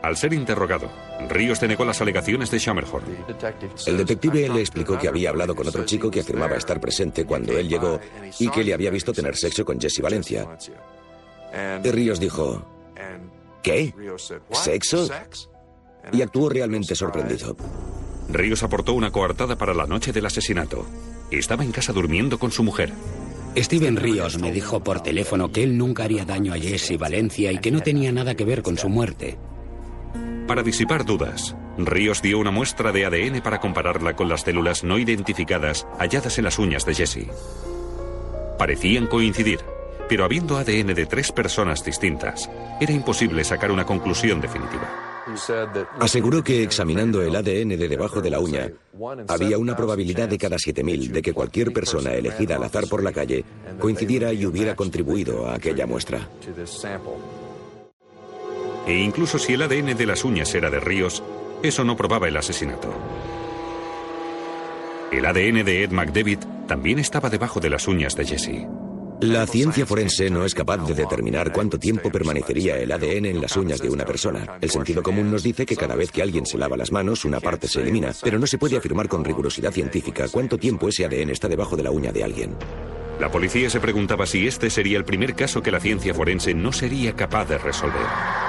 Al 0.02 0.16
ser 0.16 0.34
interrogado, 0.34 0.90
Ríos 1.28 1.60
denegó 1.60 1.84
las 1.84 2.00
alegaciones 2.00 2.50
de 2.50 2.58
Shammerhorn. 2.58 3.04
El 3.86 3.96
detective 3.96 4.48
le 4.48 4.60
explicó 4.60 4.98
que 4.98 5.08
había 5.08 5.30
hablado 5.30 5.54
con 5.54 5.66
otro 5.66 5.84
chico 5.84 6.10
que 6.10 6.20
afirmaba 6.20 6.56
estar 6.56 6.80
presente 6.80 7.24
cuando 7.24 7.56
él 7.56 7.68
llegó 7.68 8.00
y 8.38 8.48
que 8.48 8.64
le 8.64 8.74
había 8.74 8.90
visto 8.90 9.12
tener 9.12 9.36
sexo 9.36 9.64
con 9.64 9.80
Jesse 9.80 10.00
Valencia. 10.00 10.46
Ríos 11.84 12.20
dijo, 12.20 12.64
¿qué? 13.66 13.92
¿Sexo? 14.52 15.08
Y 16.12 16.22
actuó 16.22 16.48
realmente 16.48 16.94
sorprendido. 16.94 17.56
Ríos 18.28 18.62
aportó 18.62 18.94
una 18.94 19.10
coartada 19.10 19.58
para 19.58 19.74
la 19.74 19.86
noche 19.86 20.12
del 20.12 20.26
asesinato. 20.26 20.86
Estaba 21.32 21.64
en 21.64 21.72
casa 21.72 21.92
durmiendo 21.92 22.38
con 22.38 22.52
su 22.52 22.62
mujer. 22.62 22.92
Steven 23.56 23.96
Ríos 23.96 24.38
me 24.38 24.52
dijo 24.52 24.80
por 24.84 25.00
teléfono 25.00 25.50
que 25.50 25.64
él 25.64 25.76
nunca 25.76 26.04
haría 26.04 26.24
daño 26.24 26.52
a 26.52 26.58
Jesse 26.58 26.96
Valencia 26.96 27.50
y 27.50 27.58
que 27.58 27.72
no 27.72 27.80
tenía 27.80 28.12
nada 28.12 28.36
que 28.36 28.44
ver 28.44 28.62
con 28.62 28.78
su 28.78 28.88
muerte. 28.88 29.36
Para 30.46 30.62
disipar 30.62 31.04
dudas, 31.04 31.56
Ríos 31.76 32.22
dio 32.22 32.38
una 32.38 32.52
muestra 32.52 32.92
de 32.92 33.04
ADN 33.04 33.40
para 33.42 33.58
compararla 33.58 34.14
con 34.14 34.28
las 34.28 34.42
células 34.42 34.84
no 34.84 34.98
identificadas 34.98 35.88
halladas 35.98 36.38
en 36.38 36.44
las 36.44 36.58
uñas 36.60 36.86
de 36.86 36.94
Jesse. 36.94 37.26
Parecían 38.58 39.06
coincidir, 39.06 39.60
pero 40.08 40.24
habiendo 40.24 40.56
ADN 40.56 40.94
de 40.94 41.06
tres 41.06 41.32
personas 41.32 41.84
distintas, 41.84 42.50
era 42.80 42.92
imposible 42.92 43.44
sacar 43.44 43.70
una 43.70 43.84
conclusión 43.84 44.40
definitiva. 44.40 45.06
Aseguró 45.98 46.44
que 46.44 46.62
examinando 46.62 47.20
el 47.20 47.34
ADN 47.34 47.70
de 47.70 47.88
debajo 47.88 48.20
de 48.20 48.30
la 48.30 48.38
uña, 48.38 48.70
había 49.26 49.58
una 49.58 49.76
probabilidad 49.76 50.28
de 50.28 50.38
cada 50.38 50.56
7.000 50.56 51.10
de 51.10 51.22
que 51.22 51.32
cualquier 51.32 51.72
persona 51.72 52.12
elegida 52.12 52.56
al 52.56 52.62
azar 52.62 52.86
por 52.88 53.02
la 53.02 53.12
calle 53.12 53.44
coincidiera 53.80 54.32
y 54.32 54.46
hubiera 54.46 54.76
contribuido 54.76 55.48
a 55.48 55.54
aquella 55.54 55.86
muestra. 55.86 56.28
E 58.86 58.94
incluso 58.94 59.38
si 59.38 59.54
el 59.54 59.62
ADN 59.62 59.96
de 59.96 60.06
las 60.06 60.24
uñas 60.24 60.54
era 60.54 60.70
de 60.70 60.78
Ríos, 60.78 61.24
eso 61.62 61.82
no 61.82 61.96
probaba 61.96 62.28
el 62.28 62.36
asesinato. 62.36 62.88
El 65.10 65.26
ADN 65.26 65.64
de 65.64 65.82
Ed 65.82 65.90
McDavid 65.90 66.38
también 66.68 67.00
estaba 67.00 67.30
debajo 67.30 67.58
de 67.58 67.70
las 67.70 67.88
uñas 67.88 68.14
de 68.14 68.26
Jesse. 68.26 68.66
La 69.20 69.46
ciencia 69.46 69.86
forense 69.86 70.28
no 70.28 70.44
es 70.44 70.54
capaz 70.54 70.86
de 70.86 70.92
determinar 70.92 71.50
cuánto 71.50 71.78
tiempo 71.78 72.10
permanecería 72.10 72.78
el 72.78 72.92
ADN 72.92 73.24
en 73.24 73.40
las 73.40 73.56
uñas 73.56 73.80
de 73.80 73.88
una 73.88 74.04
persona. 74.04 74.58
El 74.60 74.70
sentido 74.70 75.02
común 75.02 75.30
nos 75.30 75.42
dice 75.42 75.64
que 75.64 75.74
cada 75.74 75.94
vez 75.94 76.10
que 76.12 76.20
alguien 76.20 76.44
se 76.44 76.58
lava 76.58 76.76
las 76.76 76.92
manos, 76.92 77.24
una 77.24 77.40
parte 77.40 77.66
se 77.66 77.80
elimina, 77.80 78.12
pero 78.22 78.38
no 78.38 78.46
se 78.46 78.58
puede 78.58 78.76
afirmar 78.76 79.08
con 79.08 79.24
rigurosidad 79.24 79.72
científica 79.72 80.26
cuánto 80.30 80.58
tiempo 80.58 80.88
ese 80.88 81.06
ADN 81.06 81.30
está 81.30 81.48
debajo 81.48 81.76
de 81.76 81.84
la 81.84 81.90
uña 81.90 82.12
de 82.12 82.24
alguien. 82.24 82.56
La 83.18 83.30
policía 83.30 83.70
se 83.70 83.80
preguntaba 83.80 84.26
si 84.26 84.46
este 84.46 84.68
sería 84.68 84.98
el 84.98 85.04
primer 85.04 85.34
caso 85.34 85.62
que 85.62 85.70
la 85.70 85.80
ciencia 85.80 86.12
forense 86.12 86.52
no 86.52 86.70
sería 86.72 87.16
capaz 87.16 87.46
de 87.46 87.56
resolver. 87.56 88.45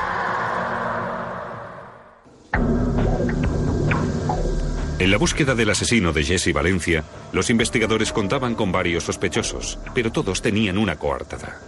En 4.99 5.11
la 5.11 5.17
búsqueda 5.17 5.53
del 5.53 5.69
asesino 5.69 6.11
de 6.11 6.23
Jesse 6.23 6.51
Valencia, 6.51 7.03
los 7.31 7.51
investigadores 7.51 8.11
contaban 8.11 8.55
con 8.55 8.71
varios 8.71 9.03
sospechosos, 9.03 9.77
pero 9.93 10.11
todos 10.11 10.41
tenían 10.41 10.79
una 10.79 10.95
coartada. 10.95 11.59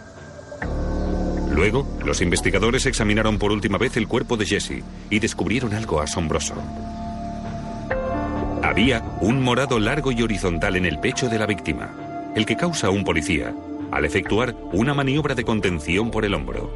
Luego, 1.51 1.87
los 2.03 2.21
investigadores 2.21 2.87
examinaron 2.87 3.37
por 3.37 3.51
última 3.51 3.77
vez 3.77 3.97
el 3.97 4.07
cuerpo 4.07 4.35
de 4.35 4.47
Jesse 4.47 4.83
y 5.11 5.19
descubrieron 5.19 5.75
algo 5.75 6.01
asombroso. 6.01 6.55
Había 8.63 9.03
un 9.21 9.43
morado 9.43 9.79
largo 9.79 10.11
y 10.11 10.23
horizontal 10.23 10.75
en 10.75 10.87
el 10.87 10.99
pecho 10.99 11.29
de 11.29 11.37
la 11.37 11.45
víctima, 11.45 12.31
el 12.35 12.47
que 12.47 12.57
causa 12.57 12.89
un 12.89 13.03
policía 13.03 13.53
al 13.91 14.05
efectuar 14.05 14.55
una 14.73 14.95
maniobra 14.95 15.35
de 15.35 15.43
contención 15.43 16.09
por 16.09 16.25
el 16.25 16.33
hombro. 16.33 16.71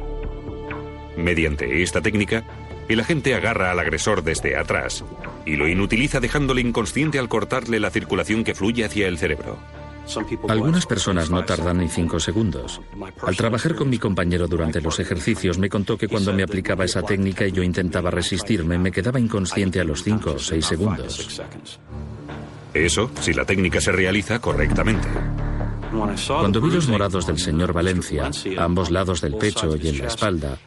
Mediante 1.16 1.82
esta 1.82 2.00
técnica, 2.00 2.44
el 2.88 3.00
agente 3.00 3.34
agarra 3.34 3.72
al 3.72 3.80
agresor 3.80 4.22
desde 4.22 4.56
atrás 4.56 5.04
y 5.46 5.56
lo 5.56 5.68
inutiliza 5.68 6.20
dejándole 6.20 6.60
inconsciente 6.60 7.18
al 7.18 7.28
cortarle 7.28 7.80
la 7.80 7.90
circulación 7.90 8.44
que 8.44 8.54
fluye 8.54 8.84
hacia 8.84 9.08
el 9.08 9.18
cerebro. 9.18 9.58
Algunas 10.48 10.86
personas 10.86 11.30
no 11.30 11.44
tardan 11.44 11.78
ni 11.78 11.88
cinco 11.88 12.20
segundos. 12.20 12.80
Al 13.26 13.36
trabajar 13.36 13.74
con 13.74 13.88
mi 13.88 13.98
compañero 13.98 14.46
durante 14.46 14.80
los 14.80 15.00
ejercicios 15.00 15.58
me 15.58 15.70
contó 15.70 15.96
que 15.96 16.08
cuando 16.08 16.32
me 16.32 16.42
aplicaba 16.42 16.84
esa 16.84 17.02
técnica 17.02 17.46
y 17.46 17.52
yo 17.52 17.62
intentaba 17.62 18.10
resistirme, 18.10 18.78
me 18.78 18.92
quedaba 18.92 19.18
inconsciente 19.18 19.80
a 19.80 19.84
los 19.84 20.02
cinco 20.02 20.32
o 20.32 20.38
seis 20.38 20.66
segundos. 20.66 21.40
Eso 22.74 23.10
si 23.20 23.32
la 23.32 23.44
técnica 23.44 23.80
se 23.80 23.92
realiza 23.92 24.40
correctamente. 24.40 25.08
Cuando 26.26 26.60
vi 26.60 26.70
los 26.70 26.88
morados 26.88 27.26
del 27.26 27.38
señor 27.38 27.72
Valencia, 27.72 28.30
a 28.58 28.64
ambos 28.64 28.90
lados 28.90 29.20
del 29.20 29.36
pecho 29.36 29.76
y 29.76 29.88
en 29.88 29.98
la 29.98 30.06
espalda, 30.06 30.58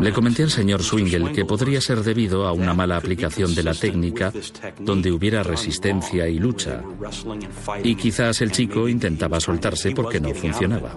le 0.00 0.12
comenté 0.12 0.42
al 0.42 0.50
señor 0.50 0.82
Swingle 0.82 1.32
que 1.32 1.44
podría 1.44 1.80
ser 1.80 2.02
debido 2.02 2.46
a 2.46 2.52
una 2.52 2.74
mala 2.74 2.96
aplicación 2.96 3.54
de 3.54 3.62
la 3.62 3.74
técnica 3.74 4.32
donde 4.78 5.12
hubiera 5.12 5.42
resistencia 5.42 6.28
y 6.28 6.38
lucha. 6.38 6.82
Y 7.82 7.94
quizás 7.94 8.40
el 8.40 8.52
chico 8.52 8.88
intentaba 8.88 9.40
soltarse 9.40 9.92
porque 9.92 10.20
no 10.20 10.34
funcionaba. 10.34 10.94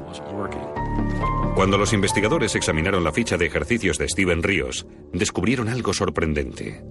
Cuando 1.55 1.77
los 1.77 1.93
investigadores 1.93 2.55
examinaron 2.55 3.03
la 3.03 3.13
ficha 3.13 3.37
de 3.37 3.45
ejercicios 3.45 3.97
de 3.97 4.09
Steven 4.09 4.43
Ríos, 4.43 4.85
descubrieron 5.13 5.69
algo 5.69 5.93
sorprendente. 5.93 6.83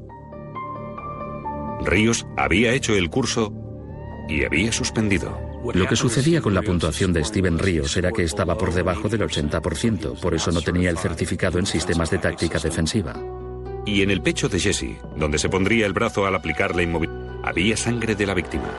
Ríos 1.85 2.26
había 2.37 2.73
hecho 2.73 2.95
el 2.95 3.11
curso 3.11 3.52
y 4.26 4.45
había 4.45 4.73
suspendido. 4.73 5.38
Lo 5.73 5.87
que 5.87 5.97
sucedía 5.97 6.40
con 6.40 6.52
la 6.52 6.62
puntuación 6.62 7.12
de 7.12 7.25
Steven 7.25 7.59
Ríos 7.59 7.97
era 7.97 8.12
que 8.12 8.25
estaba 8.25 8.56
por 8.56 8.75
debajo 8.75 9.09
del 9.09 9.23
80%, 9.23 10.21
por 10.21 10.35
eso 10.35 10.52
no 10.52 10.61
tenía 10.61 10.90
el 10.90 10.99
certificado 10.99 11.59
en 11.59 11.66
sistemas 11.66 12.11
de 12.11 12.18
táctica 12.18 12.59
defensiva. 12.59 13.14
Y 13.87 14.02
en 14.02 14.11
el 14.11 14.21
pecho 14.21 14.49
de 14.49 14.61
Jesse, 14.61 14.99
donde 15.16 15.38
se 15.38 15.49
pondría 15.49 15.87
el 15.87 15.92
brazo 15.92 16.26
al 16.26 16.35
aplicar 16.35 16.75
la 16.76 16.83
inmovilidad, 16.83 17.40
había 17.42 17.76
sangre 17.76 18.14
de 18.14 18.26
la 18.26 18.35
víctima. 18.35 18.71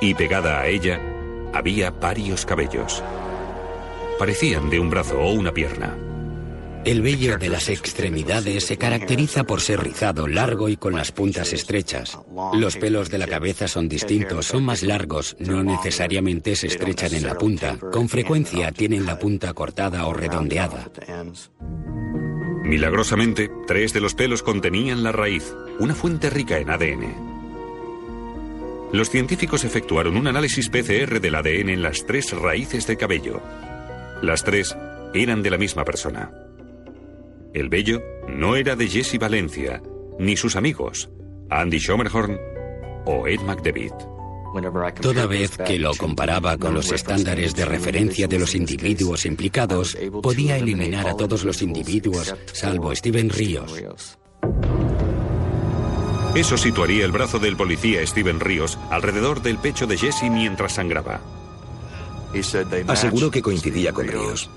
Y 0.00 0.14
pegada 0.14 0.60
a 0.60 0.66
ella, 0.66 1.00
había 1.52 1.90
varios 1.90 2.46
cabellos. 2.46 3.02
Parecían 4.18 4.70
de 4.70 4.80
un 4.80 4.90
brazo 4.90 5.18
o 5.18 5.32
una 5.32 5.52
pierna. 5.52 5.96
El 6.84 7.02
vello 7.02 7.36
de 7.36 7.50
las 7.50 7.68
extremidades 7.68 8.64
se 8.64 8.78
caracteriza 8.78 9.44
por 9.44 9.60
ser 9.60 9.80
rizado, 9.80 10.26
largo 10.26 10.70
y 10.70 10.78
con 10.78 10.94
las 10.94 11.12
puntas 11.12 11.52
estrechas. 11.52 12.18
Los 12.54 12.76
pelos 12.76 13.10
de 13.10 13.18
la 13.18 13.26
cabeza 13.26 13.68
son 13.68 13.86
distintos, 13.86 14.46
son 14.46 14.64
más 14.64 14.82
largos, 14.82 15.36
no 15.40 15.62
necesariamente 15.62 16.56
se 16.56 16.68
estrechan 16.68 17.12
en 17.14 17.26
la 17.26 17.34
punta. 17.34 17.76
Con 17.92 18.08
frecuencia 18.08 18.72
tienen 18.72 19.04
la 19.04 19.18
punta 19.18 19.52
cortada 19.52 20.06
o 20.06 20.14
redondeada. 20.14 20.90
Milagrosamente, 22.64 23.50
tres 23.66 23.92
de 23.92 24.00
los 24.00 24.14
pelos 24.14 24.42
contenían 24.42 25.02
la 25.02 25.12
raíz, 25.12 25.54
una 25.80 25.94
fuente 25.94 26.30
rica 26.30 26.58
en 26.58 26.70
ADN. 26.70 27.30
Los 28.92 29.10
científicos 29.10 29.64
efectuaron 29.64 30.16
un 30.16 30.26
análisis 30.28 30.70
PCR 30.70 31.20
del 31.20 31.34
ADN 31.34 31.68
en 31.68 31.82
las 31.82 32.06
tres 32.06 32.32
raíces 32.32 32.86
de 32.86 32.96
cabello. 32.96 33.42
Las 34.22 34.44
tres 34.44 34.76
eran 35.12 35.42
de 35.42 35.50
la 35.50 35.58
misma 35.58 35.84
persona. 35.84 36.30
El 37.52 37.68
vello 37.68 38.00
no 38.28 38.54
era 38.54 38.76
de 38.76 38.86
Jesse 38.86 39.18
Valencia, 39.18 39.82
ni 40.20 40.36
sus 40.36 40.54
amigos, 40.54 41.10
Andy 41.50 41.80
Schomerhorn 41.80 42.38
o 43.06 43.26
Ed 43.26 43.40
McDevitt. 43.40 43.94
Toda 45.00 45.26
vez 45.26 45.56
que 45.58 45.78
lo 45.78 45.94
comparaba 45.94 46.56
con 46.56 46.74
los 46.74 46.92
estándares 46.92 47.54
de 47.54 47.64
referencia 47.64 48.28
de 48.28 48.38
los 48.38 48.54
individuos 48.54 49.26
implicados, 49.26 49.96
podía 50.22 50.58
eliminar 50.58 51.08
a 51.08 51.16
todos 51.16 51.44
los 51.44 51.62
individuos 51.62 52.34
salvo 52.52 52.94
Steven 52.94 53.30
Ríos. 53.30 54.18
Eso 56.34 56.56
situaría 56.56 57.04
el 57.04 57.12
brazo 57.12 57.40
del 57.40 57.56
policía 57.56 58.06
Steven 58.06 58.38
Ríos 58.38 58.78
alrededor 58.90 59.42
del 59.42 59.58
pecho 59.58 59.88
de 59.88 59.98
Jesse 59.98 60.30
mientras 60.30 60.74
sangraba. 60.74 61.20
Aseguró 62.86 63.30
que 63.30 63.42
coincidía 63.42 63.92
con 63.92 64.06
Ríos. 64.06 64.48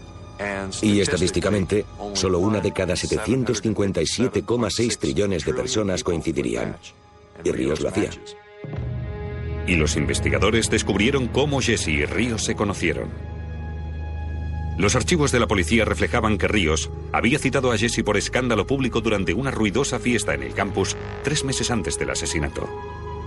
Y 0.82 1.00
estadísticamente, 1.00 1.86
solo 2.14 2.40
una 2.40 2.60
de 2.60 2.72
cada 2.72 2.96
757,6 2.96 4.98
trillones 4.98 5.46
de 5.46 5.54
personas 5.54 6.04
coincidirían. 6.04 6.78
Y 7.44 7.52
Ríos 7.52 7.82
lo 7.82 7.90
hacía. 7.90 8.10
Y 9.68 9.76
los 9.76 9.96
investigadores 9.96 10.70
descubrieron 10.70 11.28
cómo 11.28 11.62
Jesse 11.62 11.90
y 11.90 12.06
Ríos 12.06 12.44
se 12.44 12.56
conocieron. 12.56 13.10
Los 14.78 14.96
archivos 14.96 15.32
de 15.32 15.40
la 15.40 15.48
policía 15.48 15.86
reflejaban 15.86 16.38
que 16.38 16.48
Ríos 16.48 16.90
había 17.12 17.38
citado 17.38 17.72
a 17.72 17.78
Jesse 17.78 18.04
por 18.04 18.18
escándalo 18.18 18.66
público 18.66 19.02
durante 19.02 19.34
una 19.34 19.52
ruidosa 19.52 20.00
fiesta 20.00 20.34
en 20.34 20.42
el 20.42 20.54
campus 20.54 20.98
tres 21.24 21.44
meses 21.44 21.70
antes 21.70 22.00
del 22.00 22.10
asesinato. 22.10 22.68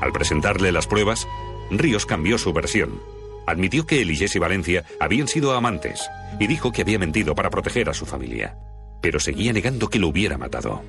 Al 0.01 0.13
presentarle 0.13 0.73
las 0.73 0.89
pruebas, 0.89 1.27
Ríos 1.71 2.05
cambió 2.05 2.37
su 2.37 2.53
versión. 2.53 3.01
Admitió 3.47 3.87
que 3.87 4.03
él 4.03 4.11
y 4.11 4.17
Jesse 4.17 4.39
Valencia 4.39 4.85
habían 5.01 5.29
sido 5.29 5.53
amantes 5.55 6.09
y 6.41 6.47
dijo 6.47 6.73
que 6.73 6.83
había 6.83 6.99
mentido 6.99 7.35
para 7.35 7.51
proteger 7.51 7.89
a 7.89 7.95
su 7.95 8.05
familia. 8.05 8.57
Pero 9.01 9.21
seguía 9.21 9.53
negando 9.53 9.89
que 9.89 9.99
lo 9.99 10.09
hubiera 10.09 10.37
matado. 10.37 10.83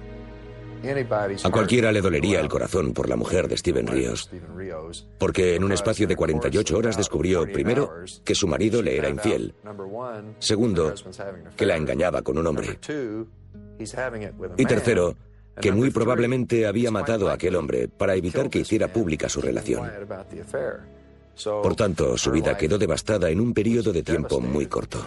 A 1.44 1.50
cualquiera 1.50 1.92
le 1.92 2.02
dolería 2.02 2.40
el 2.40 2.50
corazón 2.50 2.94
por 2.94 3.10
la 3.10 3.16
mujer 3.16 3.48
de 3.48 3.58
Steven 3.58 3.88
Ríos, 3.88 4.30
porque 5.18 5.56
en 5.56 5.64
un 5.64 5.72
espacio 5.72 6.08
de 6.08 6.16
48 6.16 6.78
horas 6.78 6.98
descubrió, 6.98 7.52
primero, 7.52 7.92
que 8.24 8.36
su 8.36 8.48
marido 8.48 8.82
le 8.82 8.96
era 8.96 9.10
infiel, 9.10 9.56
segundo, 10.40 10.94
que 11.56 11.66
la 11.66 11.78
engañaba 11.78 12.22
con 12.22 12.38
un 12.38 12.48
hombre, 12.48 12.80
y 14.58 14.66
tercero, 14.66 15.16
que 15.60 15.72
muy 15.72 15.90
probablemente 15.90 16.68
había 16.68 16.92
matado 16.92 17.30
a 17.30 17.34
aquel 17.34 17.56
hombre 17.56 17.88
para 17.88 18.16
evitar 18.16 18.50
que 18.50 18.60
hiciera 18.60 18.88
pública 18.88 19.30
su 19.30 19.42
relación. 19.42 19.90
Por 21.44 21.76
tanto, 21.76 22.18
su 22.18 22.32
vida 22.32 22.58
quedó 22.58 22.78
devastada 22.78 23.30
en 23.30 23.40
un 23.40 23.54
periodo 23.54 23.94
de 23.94 24.04
tiempo 24.04 24.40
muy 24.40 24.68
corto. 24.68 25.06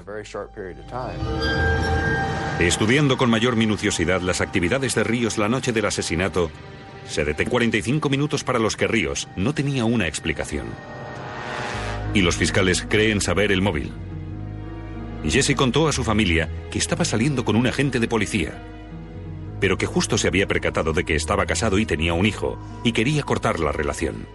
Estudiando 2.58 3.16
con 3.16 3.30
mayor 3.30 3.56
minuciosidad 3.56 4.20
las 4.20 4.40
actividades 4.40 4.94
de 4.94 5.04
Ríos 5.04 5.38
la 5.38 5.48
noche 5.48 5.72
del 5.72 5.86
asesinato, 5.86 6.50
se 7.08 7.24
detectó 7.24 7.50
45 7.50 8.08
minutos 8.08 8.44
para 8.44 8.58
los 8.58 8.76
que 8.76 8.86
Ríos 8.86 9.28
no 9.36 9.54
tenía 9.54 9.84
una 9.84 10.06
explicación. 10.06 10.66
Y 12.14 12.22
los 12.22 12.36
fiscales 12.36 12.86
creen 12.88 13.20
saber 13.20 13.50
el 13.50 13.62
móvil. 13.62 13.92
Jesse 15.24 15.54
contó 15.54 15.88
a 15.88 15.92
su 15.92 16.04
familia 16.04 16.48
que 16.70 16.78
estaba 16.78 17.04
saliendo 17.04 17.44
con 17.44 17.56
un 17.56 17.66
agente 17.66 17.98
de 17.98 18.08
policía, 18.08 18.62
pero 19.60 19.76
que 19.76 19.86
justo 19.86 20.16
se 20.18 20.28
había 20.28 20.46
percatado 20.46 20.92
de 20.92 21.04
que 21.04 21.14
estaba 21.14 21.46
casado 21.46 21.78
y 21.78 21.86
tenía 21.86 22.14
un 22.14 22.26
hijo, 22.26 22.58
y 22.84 22.92
quería 22.92 23.22
cortar 23.22 23.60
la 23.60 23.72
relación. 23.72 24.26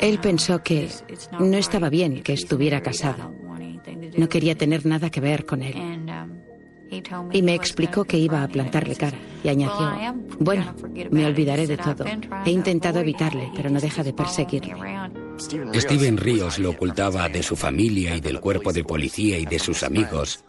Él 0.00 0.18
pensó 0.18 0.62
que 0.62 0.88
no 1.38 1.56
estaba 1.56 1.88
bien 1.88 2.22
que 2.22 2.32
estuviera 2.32 2.82
casado. 2.82 3.32
No 4.16 4.28
quería 4.28 4.56
tener 4.56 4.86
nada 4.86 5.10
que 5.10 5.20
ver 5.20 5.44
con 5.44 5.62
él. 5.62 5.76
Y 7.32 7.42
me 7.42 7.54
explicó 7.54 8.04
que 8.04 8.16
iba 8.16 8.42
a 8.42 8.48
plantarle 8.48 8.94
cara 8.94 9.18
y 9.42 9.48
añadió, 9.48 10.14
bueno, 10.38 10.74
me 11.10 11.26
olvidaré 11.26 11.66
de 11.66 11.76
todo. 11.76 12.04
He 12.44 12.50
intentado 12.50 13.00
evitarle, 13.00 13.50
pero 13.54 13.70
no 13.70 13.80
deja 13.80 14.02
de 14.02 14.12
perseguirme. 14.12 15.10
Steven 15.74 16.16
Ríos 16.16 16.58
lo 16.58 16.70
ocultaba 16.70 17.28
de 17.28 17.42
su 17.42 17.56
familia 17.56 18.16
y 18.16 18.20
del 18.20 18.40
cuerpo 18.40 18.72
de 18.72 18.84
policía 18.84 19.38
y 19.38 19.46
de 19.46 19.58
sus 19.58 19.82
amigos. 19.82 20.44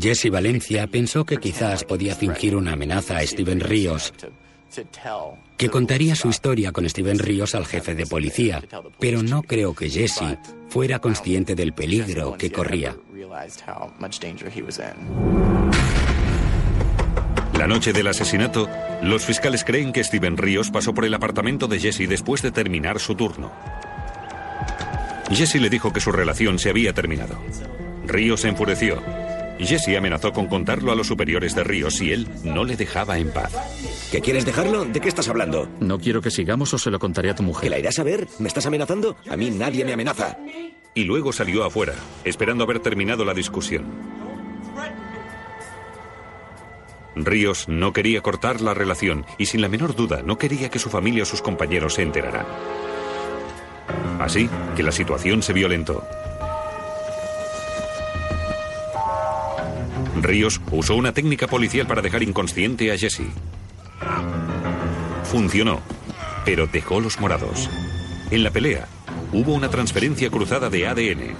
Jesse 0.00 0.30
Valencia 0.30 0.86
pensó 0.86 1.24
que 1.24 1.36
quizás 1.36 1.84
podía 1.84 2.14
fingir 2.14 2.56
una 2.56 2.72
amenaza 2.72 3.18
a 3.18 3.26
Steven 3.26 3.60
Ríos 3.60 4.12
que 5.56 5.68
contaría 5.68 6.14
su 6.14 6.28
historia 6.28 6.72
con 6.72 6.88
Steven 6.88 7.18
Ríos 7.18 7.54
al 7.54 7.66
jefe 7.66 7.94
de 7.94 8.06
policía, 8.06 8.62
pero 8.98 9.22
no 9.22 9.42
creo 9.42 9.74
que 9.74 9.90
Jesse 9.90 10.38
fuera 10.68 10.98
consciente 10.98 11.54
del 11.54 11.72
peligro 11.72 12.36
que 12.36 12.50
corría. 12.50 12.96
La 17.58 17.66
noche 17.66 17.92
del 17.92 18.06
asesinato, 18.06 18.68
los 19.02 19.24
fiscales 19.24 19.64
creen 19.64 19.92
que 19.92 20.02
Steven 20.02 20.36
Ríos 20.36 20.70
pasó 20.70 20.94
por 20.94 21.04
el 21.04 21.12
apartamento 21.12 21.66
de 21.66 21.78
Jesse 21.78 22.08
después 22.08 22.40
de 22.40 22.52
terminar 22.52 22.98
su 23.00 23.14
turno. 23.14 23.52
Jesse 25.30 25.56
le 25.56 25.68
dijo 25.68 25.92
que 25.92 26.00
su 26.00 26.10
relación 26.10 26.58
se 26.58 26.70
había 26.70 26.92
terminado. 26.92 27.38
Ríos 28.06 28.40
se 28.40 28.48
enfureció 28.48 29.00
Jesse 29.66 29.96
amenazó 29.96 30.32
con 30.32 30.46
contarlo 30.46 30.92
a 30.92 30.94
los 30.94 31.06
superiores 31.06 31.54
de 31.54 31.64
Ríos 31.64 32.00
y 32.00 32.12
él 32.12 32.28
no 32.44 32.64
le 32.64 32.76
dejaba 32.76 33.18
en 33.18 33.30
paz. 33.30 33.52
¿Qué 34.10 34.20
quieres 34.20 34.44
dejarlo? 34.44 34.84
¿De 34.84 35.00
qué 35.00 35.08
estás 35.08 35.28
hablando? 35.28 35.68
No 35.80 35.98
quiero 35.98 36.22
que 36.22 36.30
sigamos 36.30 36.72
o 36.74 36.78
se 36.78 36.90
lo 36.90 36.98
contaré 36.98 37.30
a 37.30 37.34
tu 37.34 37.42
mujer. 37.42 37.64
¿Que 37.64 37.70
la 37.70 37.78
irás 37.78 37.98
a 37.98 38.02
ver? 38.02 38.26
¿Me 38.38 38.48
estás 38.48 38.66
amenazando? 38.66 39.16
A 39.28 39.36
mí 39.36 39.50
nadie 39.50 39.84
me 39.84 39.92
amenaza. 39.92 40.38
Y 40.94 41.04
luego 41.04 41.32
salió 41.32 41.64
afuera, 41.64 41.94
esperando 42.24 42.64
haber 42.64 42.80
terminado 42.80 43.24
la 43.24 43.34
discusión. 43.34 43.84
Ríos 47.16 47.68
no 47.68 47.92
quería 47.92 48.20
cortar 48.22 48.60
la 48.60 48.72
relación 48.74 49.26
y 49.36 49.46
sin 49.46 49.60
la 49.60 49.68
menor 49.68 49.94
duda 49.94 50.22
no 50.24 50.38
quería 50.38 50.70
que 50.70 50.78
su 50.78 50.90
familia 50.90 51.24
o 51.24 51.26
sus 51.26 51.42
compañeros 51.42 51.94
se 51.94 52.02
enteraran. 52.02 52.46
Así 54.20 54.48
que 54.76 54.82
la 54.82 54.92
situación 54.92 55.42
se 55.42 55.52
violentó. 55.52 56.06
Ríos 60.22 60.60
usó 60.70 60.96
una 60.96 61.12
técnica 61.12 61.46
policial 61.46 61.86
para 61.86 62.02
dejar 62.02 62.22
inconsciente 62.22 62.92
a 62.92 62.98
Jesse. 62.98 63.22
Funcionó, 65.24 65.80
pero 66.44 66.66
dejó 66.66 67.00
los 67.00 67.20
morados. 67.20 67.70
En 68.30 68.42
la 68.42 68.50
pelea, 68.50 68.86
hubo 69.32 69.54
una 69.54 69.70
transferencia 69.70 70.30
cruzada 70.30 70.68
de 70.68 70.86
ADN. 70.86 71.34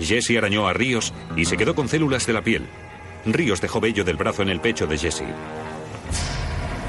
Jesse 0.00 0.36
arañó 0.38 0.66
a 0.66 0.72
Ríos 0.72 1.12
y 1.36 1.44
se 1.44 1.56
quedó 1.56 1.74
con 1.74 1.88
células 1.88 2.26
de 2.26 2.32
la 2.32 2.42
piel. 2.42 2.66
Ríos 3.26 3.60
dejó 3.60 3.80
vello 3.80 4.04
del 4.04 4.16
brazo 4.16 4.42
en 4.42 4.48
el 4.48 4.60
pecho 4.60 4.86
de 4.86 4.98
Jesse. 4.98 5.24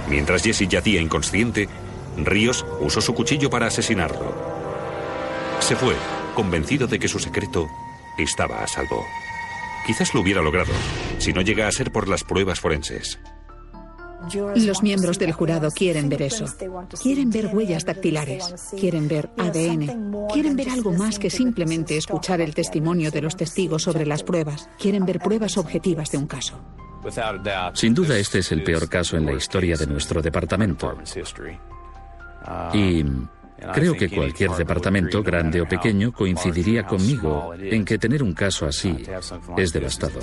Mientras 0.09 0.43
Jesse 0.43 0.67
yacía 0.67 1.01
inconsciente, 1.01 1.67
Ríos 2.17 2.65
usó 2.79 3.01
su 3.01 3.13
cuchillo 3.13 3.49
para 3.49 3.67
asesinarlo. 3.67 4.33
Se 5.59 5.75
fue, 5.75 5.95
convencido 6.35 6.87
de 6.87 6.99
que 6.99 7.07
su 7.07 7.19
secreto 7.19 7.67
estaba 8.17 8.63
a 8.63 8.67
salvo. 8.67 9.05
Quizás 9.85 10.13
lo 10.13 10.21
hubiera 10.21 10.41
logrado, 10.41 10.73
si 11.17 11.33
no 11.33 11.41
llega 11.41 11.67
a 11.67 11.71
ser 11.71 11.91
por 11.91 12.07
las 12.07 12.23
pruebas 12.23 12.59
forenses. 12.59 13.19
Los 14.55 14.81
miembros 14.81 15.19
del 15.19 15.33
jurado 15.33 15.69
quieren 15.71 16.07
ver 16.07 16.21
eso. 16.21 16.45
Quieren 17.01 17.29
ver 17.29 17.47
huellas 17.47 17.83
dactilares, 17.83 18.71
quieren 18.79 19.07
ver 19.07 19.29
ADN, 19.37 20.27
quieren 20.31 20.55
ver 20.55 20.69
algo 20.69 20.93
más 20.93 21.19
que 21.19 21.29
simplemente 21.29 21.97
escuchar 21.97 22.39
el 22.39 22.53
testimonio 22.53 23.11
de 23.11 23.21
los 23.21 23.35
testigos 23.35 23.83
sobre 23.83 24.05
las 24.05 24.23
pruebas. 24.23 24.69
Quieren 24.79 25.05
ver 25.05 25.19
pruebas 25.19 25.57
objetivas 25.57 26.09
de 26.11 26.17
un 26.17 26.27
caso. 26.27 26.59
Sin 27.73 27.93
duda 27.93 28.17
este 28.17 28.39
es 28.39 28.51
el 28.53 28.63
peor 28.63 28.87
caso 28.87 29.17
en 29.17 29.25
la 29.25 29.33
historia 29.33 29.75
de 29.75 29.87
nuestro 29.87 30.21
departamento. 30.21 30.97
Y 32.73 33.03
Creo 33.73 33.95
que 33.95 34.09
cualquier 34.09 34.51
departamento, 34.51 35.23
grande 35.23 35.61
o 35.61 35.67
pequeño, 35.67 36.11
coincidiría 36.11 36.85
conmigo 36.85 37.53
en 37.57 37.85
que 37.85 37.97
tener 37.97 38.21
un 38.23 38.33
caso 38.33 38.65
así 38.65 39.05
es 39.57 39.71
devastador. 39.71 40.21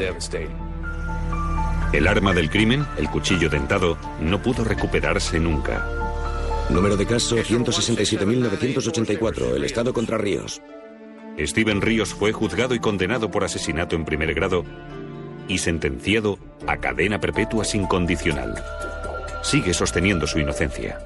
El 1.92 2.06
arma 2.06 2.32
del 2.32 2.48
crimen, 2.50 2.86
el 2.98 3.08
cuchillo 3.08 3.48
dentado, 3.48 3.98
no 4.20 4.40
pudo 4.40 4.62
recuperarse 4.64 5.40
nunca. 5.40 5.88
Número 6.68 6.96
de 6.96 7.06
caso 7.06 7.36
167.984, 7.36 9.56
el 9.56 9.64
Estado 9.64 9.92
contra 9.92 10.16
Ríos. 10.16 10.62
Steven 11.38 11.80
Ríos 11.80 12.14
fue 12.14 12.32
juzgado 12.32 12.74
y 12.74 12.78
condenado 12.78 13.30
por 13.30 13.44
asesinato 13.44 13.96
en 13.96 14.04
primer 14.04 14.34
grado 14.34 14.64
y 15.48 15.56
sentenciado 15.58 16.38
a 16.66 16.76
cadena 16.76 17.18
perpetua 17.18 17.64
sin 17.64 17.86
condicional. 17.86 18.54
Sigue 19.42 19.74
sosteniendo 19.74 20.28
su 20.28 20.38
inocencia. 20.38 20.98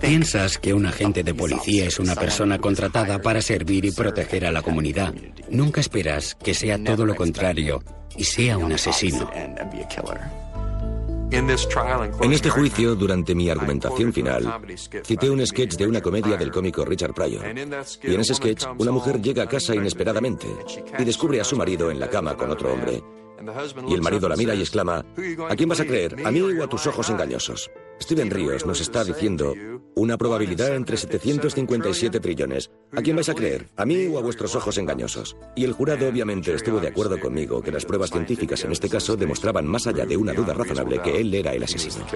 Piensas 0.00 0.58
que 0.58 0.74
un 0.74 0.86
agente 0.86 1.22
de 1.22 1.34
policía 1.34 1.86
es 1.86 1.98
una 1.98 2.14
persona 2.14 2.58
contratada 2.58 3.20
para 3.20 3.40
servir 3.40 3.84
y 3.84 3.92
proteger 3.92 4.46
a 4.46 4.52
la 4.52 4.62
comunidad. 4.62 5.14
Nunca 5.50 5.80
esperas 5.80 6.34
que 6.34 6.54
sea 6.54 6.82
todo 6.82 7.06
lo 7.06 7.14
contrario 7.14 7.82
y 8.16 8.24
sea 8.24 8.58
un 8.58 8.72
asesino. 8.72 9.30
En 11.30 12.32
este 12.32 12.50
juicio, 12.50 12.94
durante 12.94 13.34
mi 13.34 13.50
argumentación 13.50 14.12
final, 14.12 14.60
cité 15.04 15.30
un 15.30 15.46
sketch 15.46 15.76
de 15.76 15.86
una 15.86 16.00
comedia 16.00 16.36
del 16.36 16.50
cómico 16.50 16.84
Richard 16.84 17.12
Pryor. 17.12 17.44
Y 18.02 18.14
en 18.14 18.20
ese 18.20 18.34
sketch, 18.34 18.64
una 18.78 18.90
mujer 18.90 19.20
llega 19.20 19.42
a 19.42 19.48
casa 19.48 19.74
inesperadamente 19.74 20.46
y 20.98 21.04
descubre 21.04 21.40
a 21.40 21.44
su 21.44 21.56
marido 21.56 21.90
en 21.90 22.00
la 22.00 22.08
cama 22.08 22.34
con 22.34 22.50
otro 22.50 22.72
hombre. 22.72 23.02
Y 23.88 23.94
el 23.94 24.02
marido 24.02 24.28
la 24.28 24.36
mira 24.36 24.54
y 24.54 24.60
exclama, 24.60 25.04
¿a 25.48 25.56
quién 25.56 25.68
vas 25.68 25.80
a 25.80 25.86
creer? 25.86 26.16
¿A 26.24 26.30
mí 26.30 26.40
o 26.40 26.64
a 26.64 26.68
tus 26.68 26.86
ojos 26.86 27.08
engañosos? 27.10 27.70
Steven 28.00 28.30
Ríos 28.30 28.64
nos 28.64 28.80
está 28.80 29.04
diciendo 29.04 29.54
una 29.94 30.16
probabilidad 30.16 30.74
entre 30.74 30.96
757 30.96 32.20
trillones. 32.20 32.70
¿A 32.96 33.02
quién 33.02 33.16
vais 33.16 33.28
a 33.28 33.34
creer? 33.34 33.68
¿A 33.76 33.84
mí 33.84 34.06
o 34.06 34.18
a 34.18 34.22
vuestros 34.22 34.54
ojos 34.54 34.78
engañosos? 34.78 35.36
Y 35.56 35.64
el 35.64 35.72
jurado 35.72 36.08
obviamente 36.08 36.54
estuvo 36.54 36.78
de 36.78 36.88
acuerdo 36.88 37.18
conmigo 37.18 37.60
que 37.60 37.72
las 37.72 37.84
pruebas 37.84 38.10
científicas 38.10 38.64
en 38.64 38.72
este 38.72 38.88
caso 38.88 39.16
demostraban 39.16 39.66
más 39.66 39.86
allá 39.86 40.06
de 40.06 40.16
una 40.16 40.32
duda 40.32 40.54
razonable 40.54 41.00
que 41.02 41.20
él 41.20 41.34
era 41.34 41.52
el 41.52 41.64
asesino. 41.64 42.06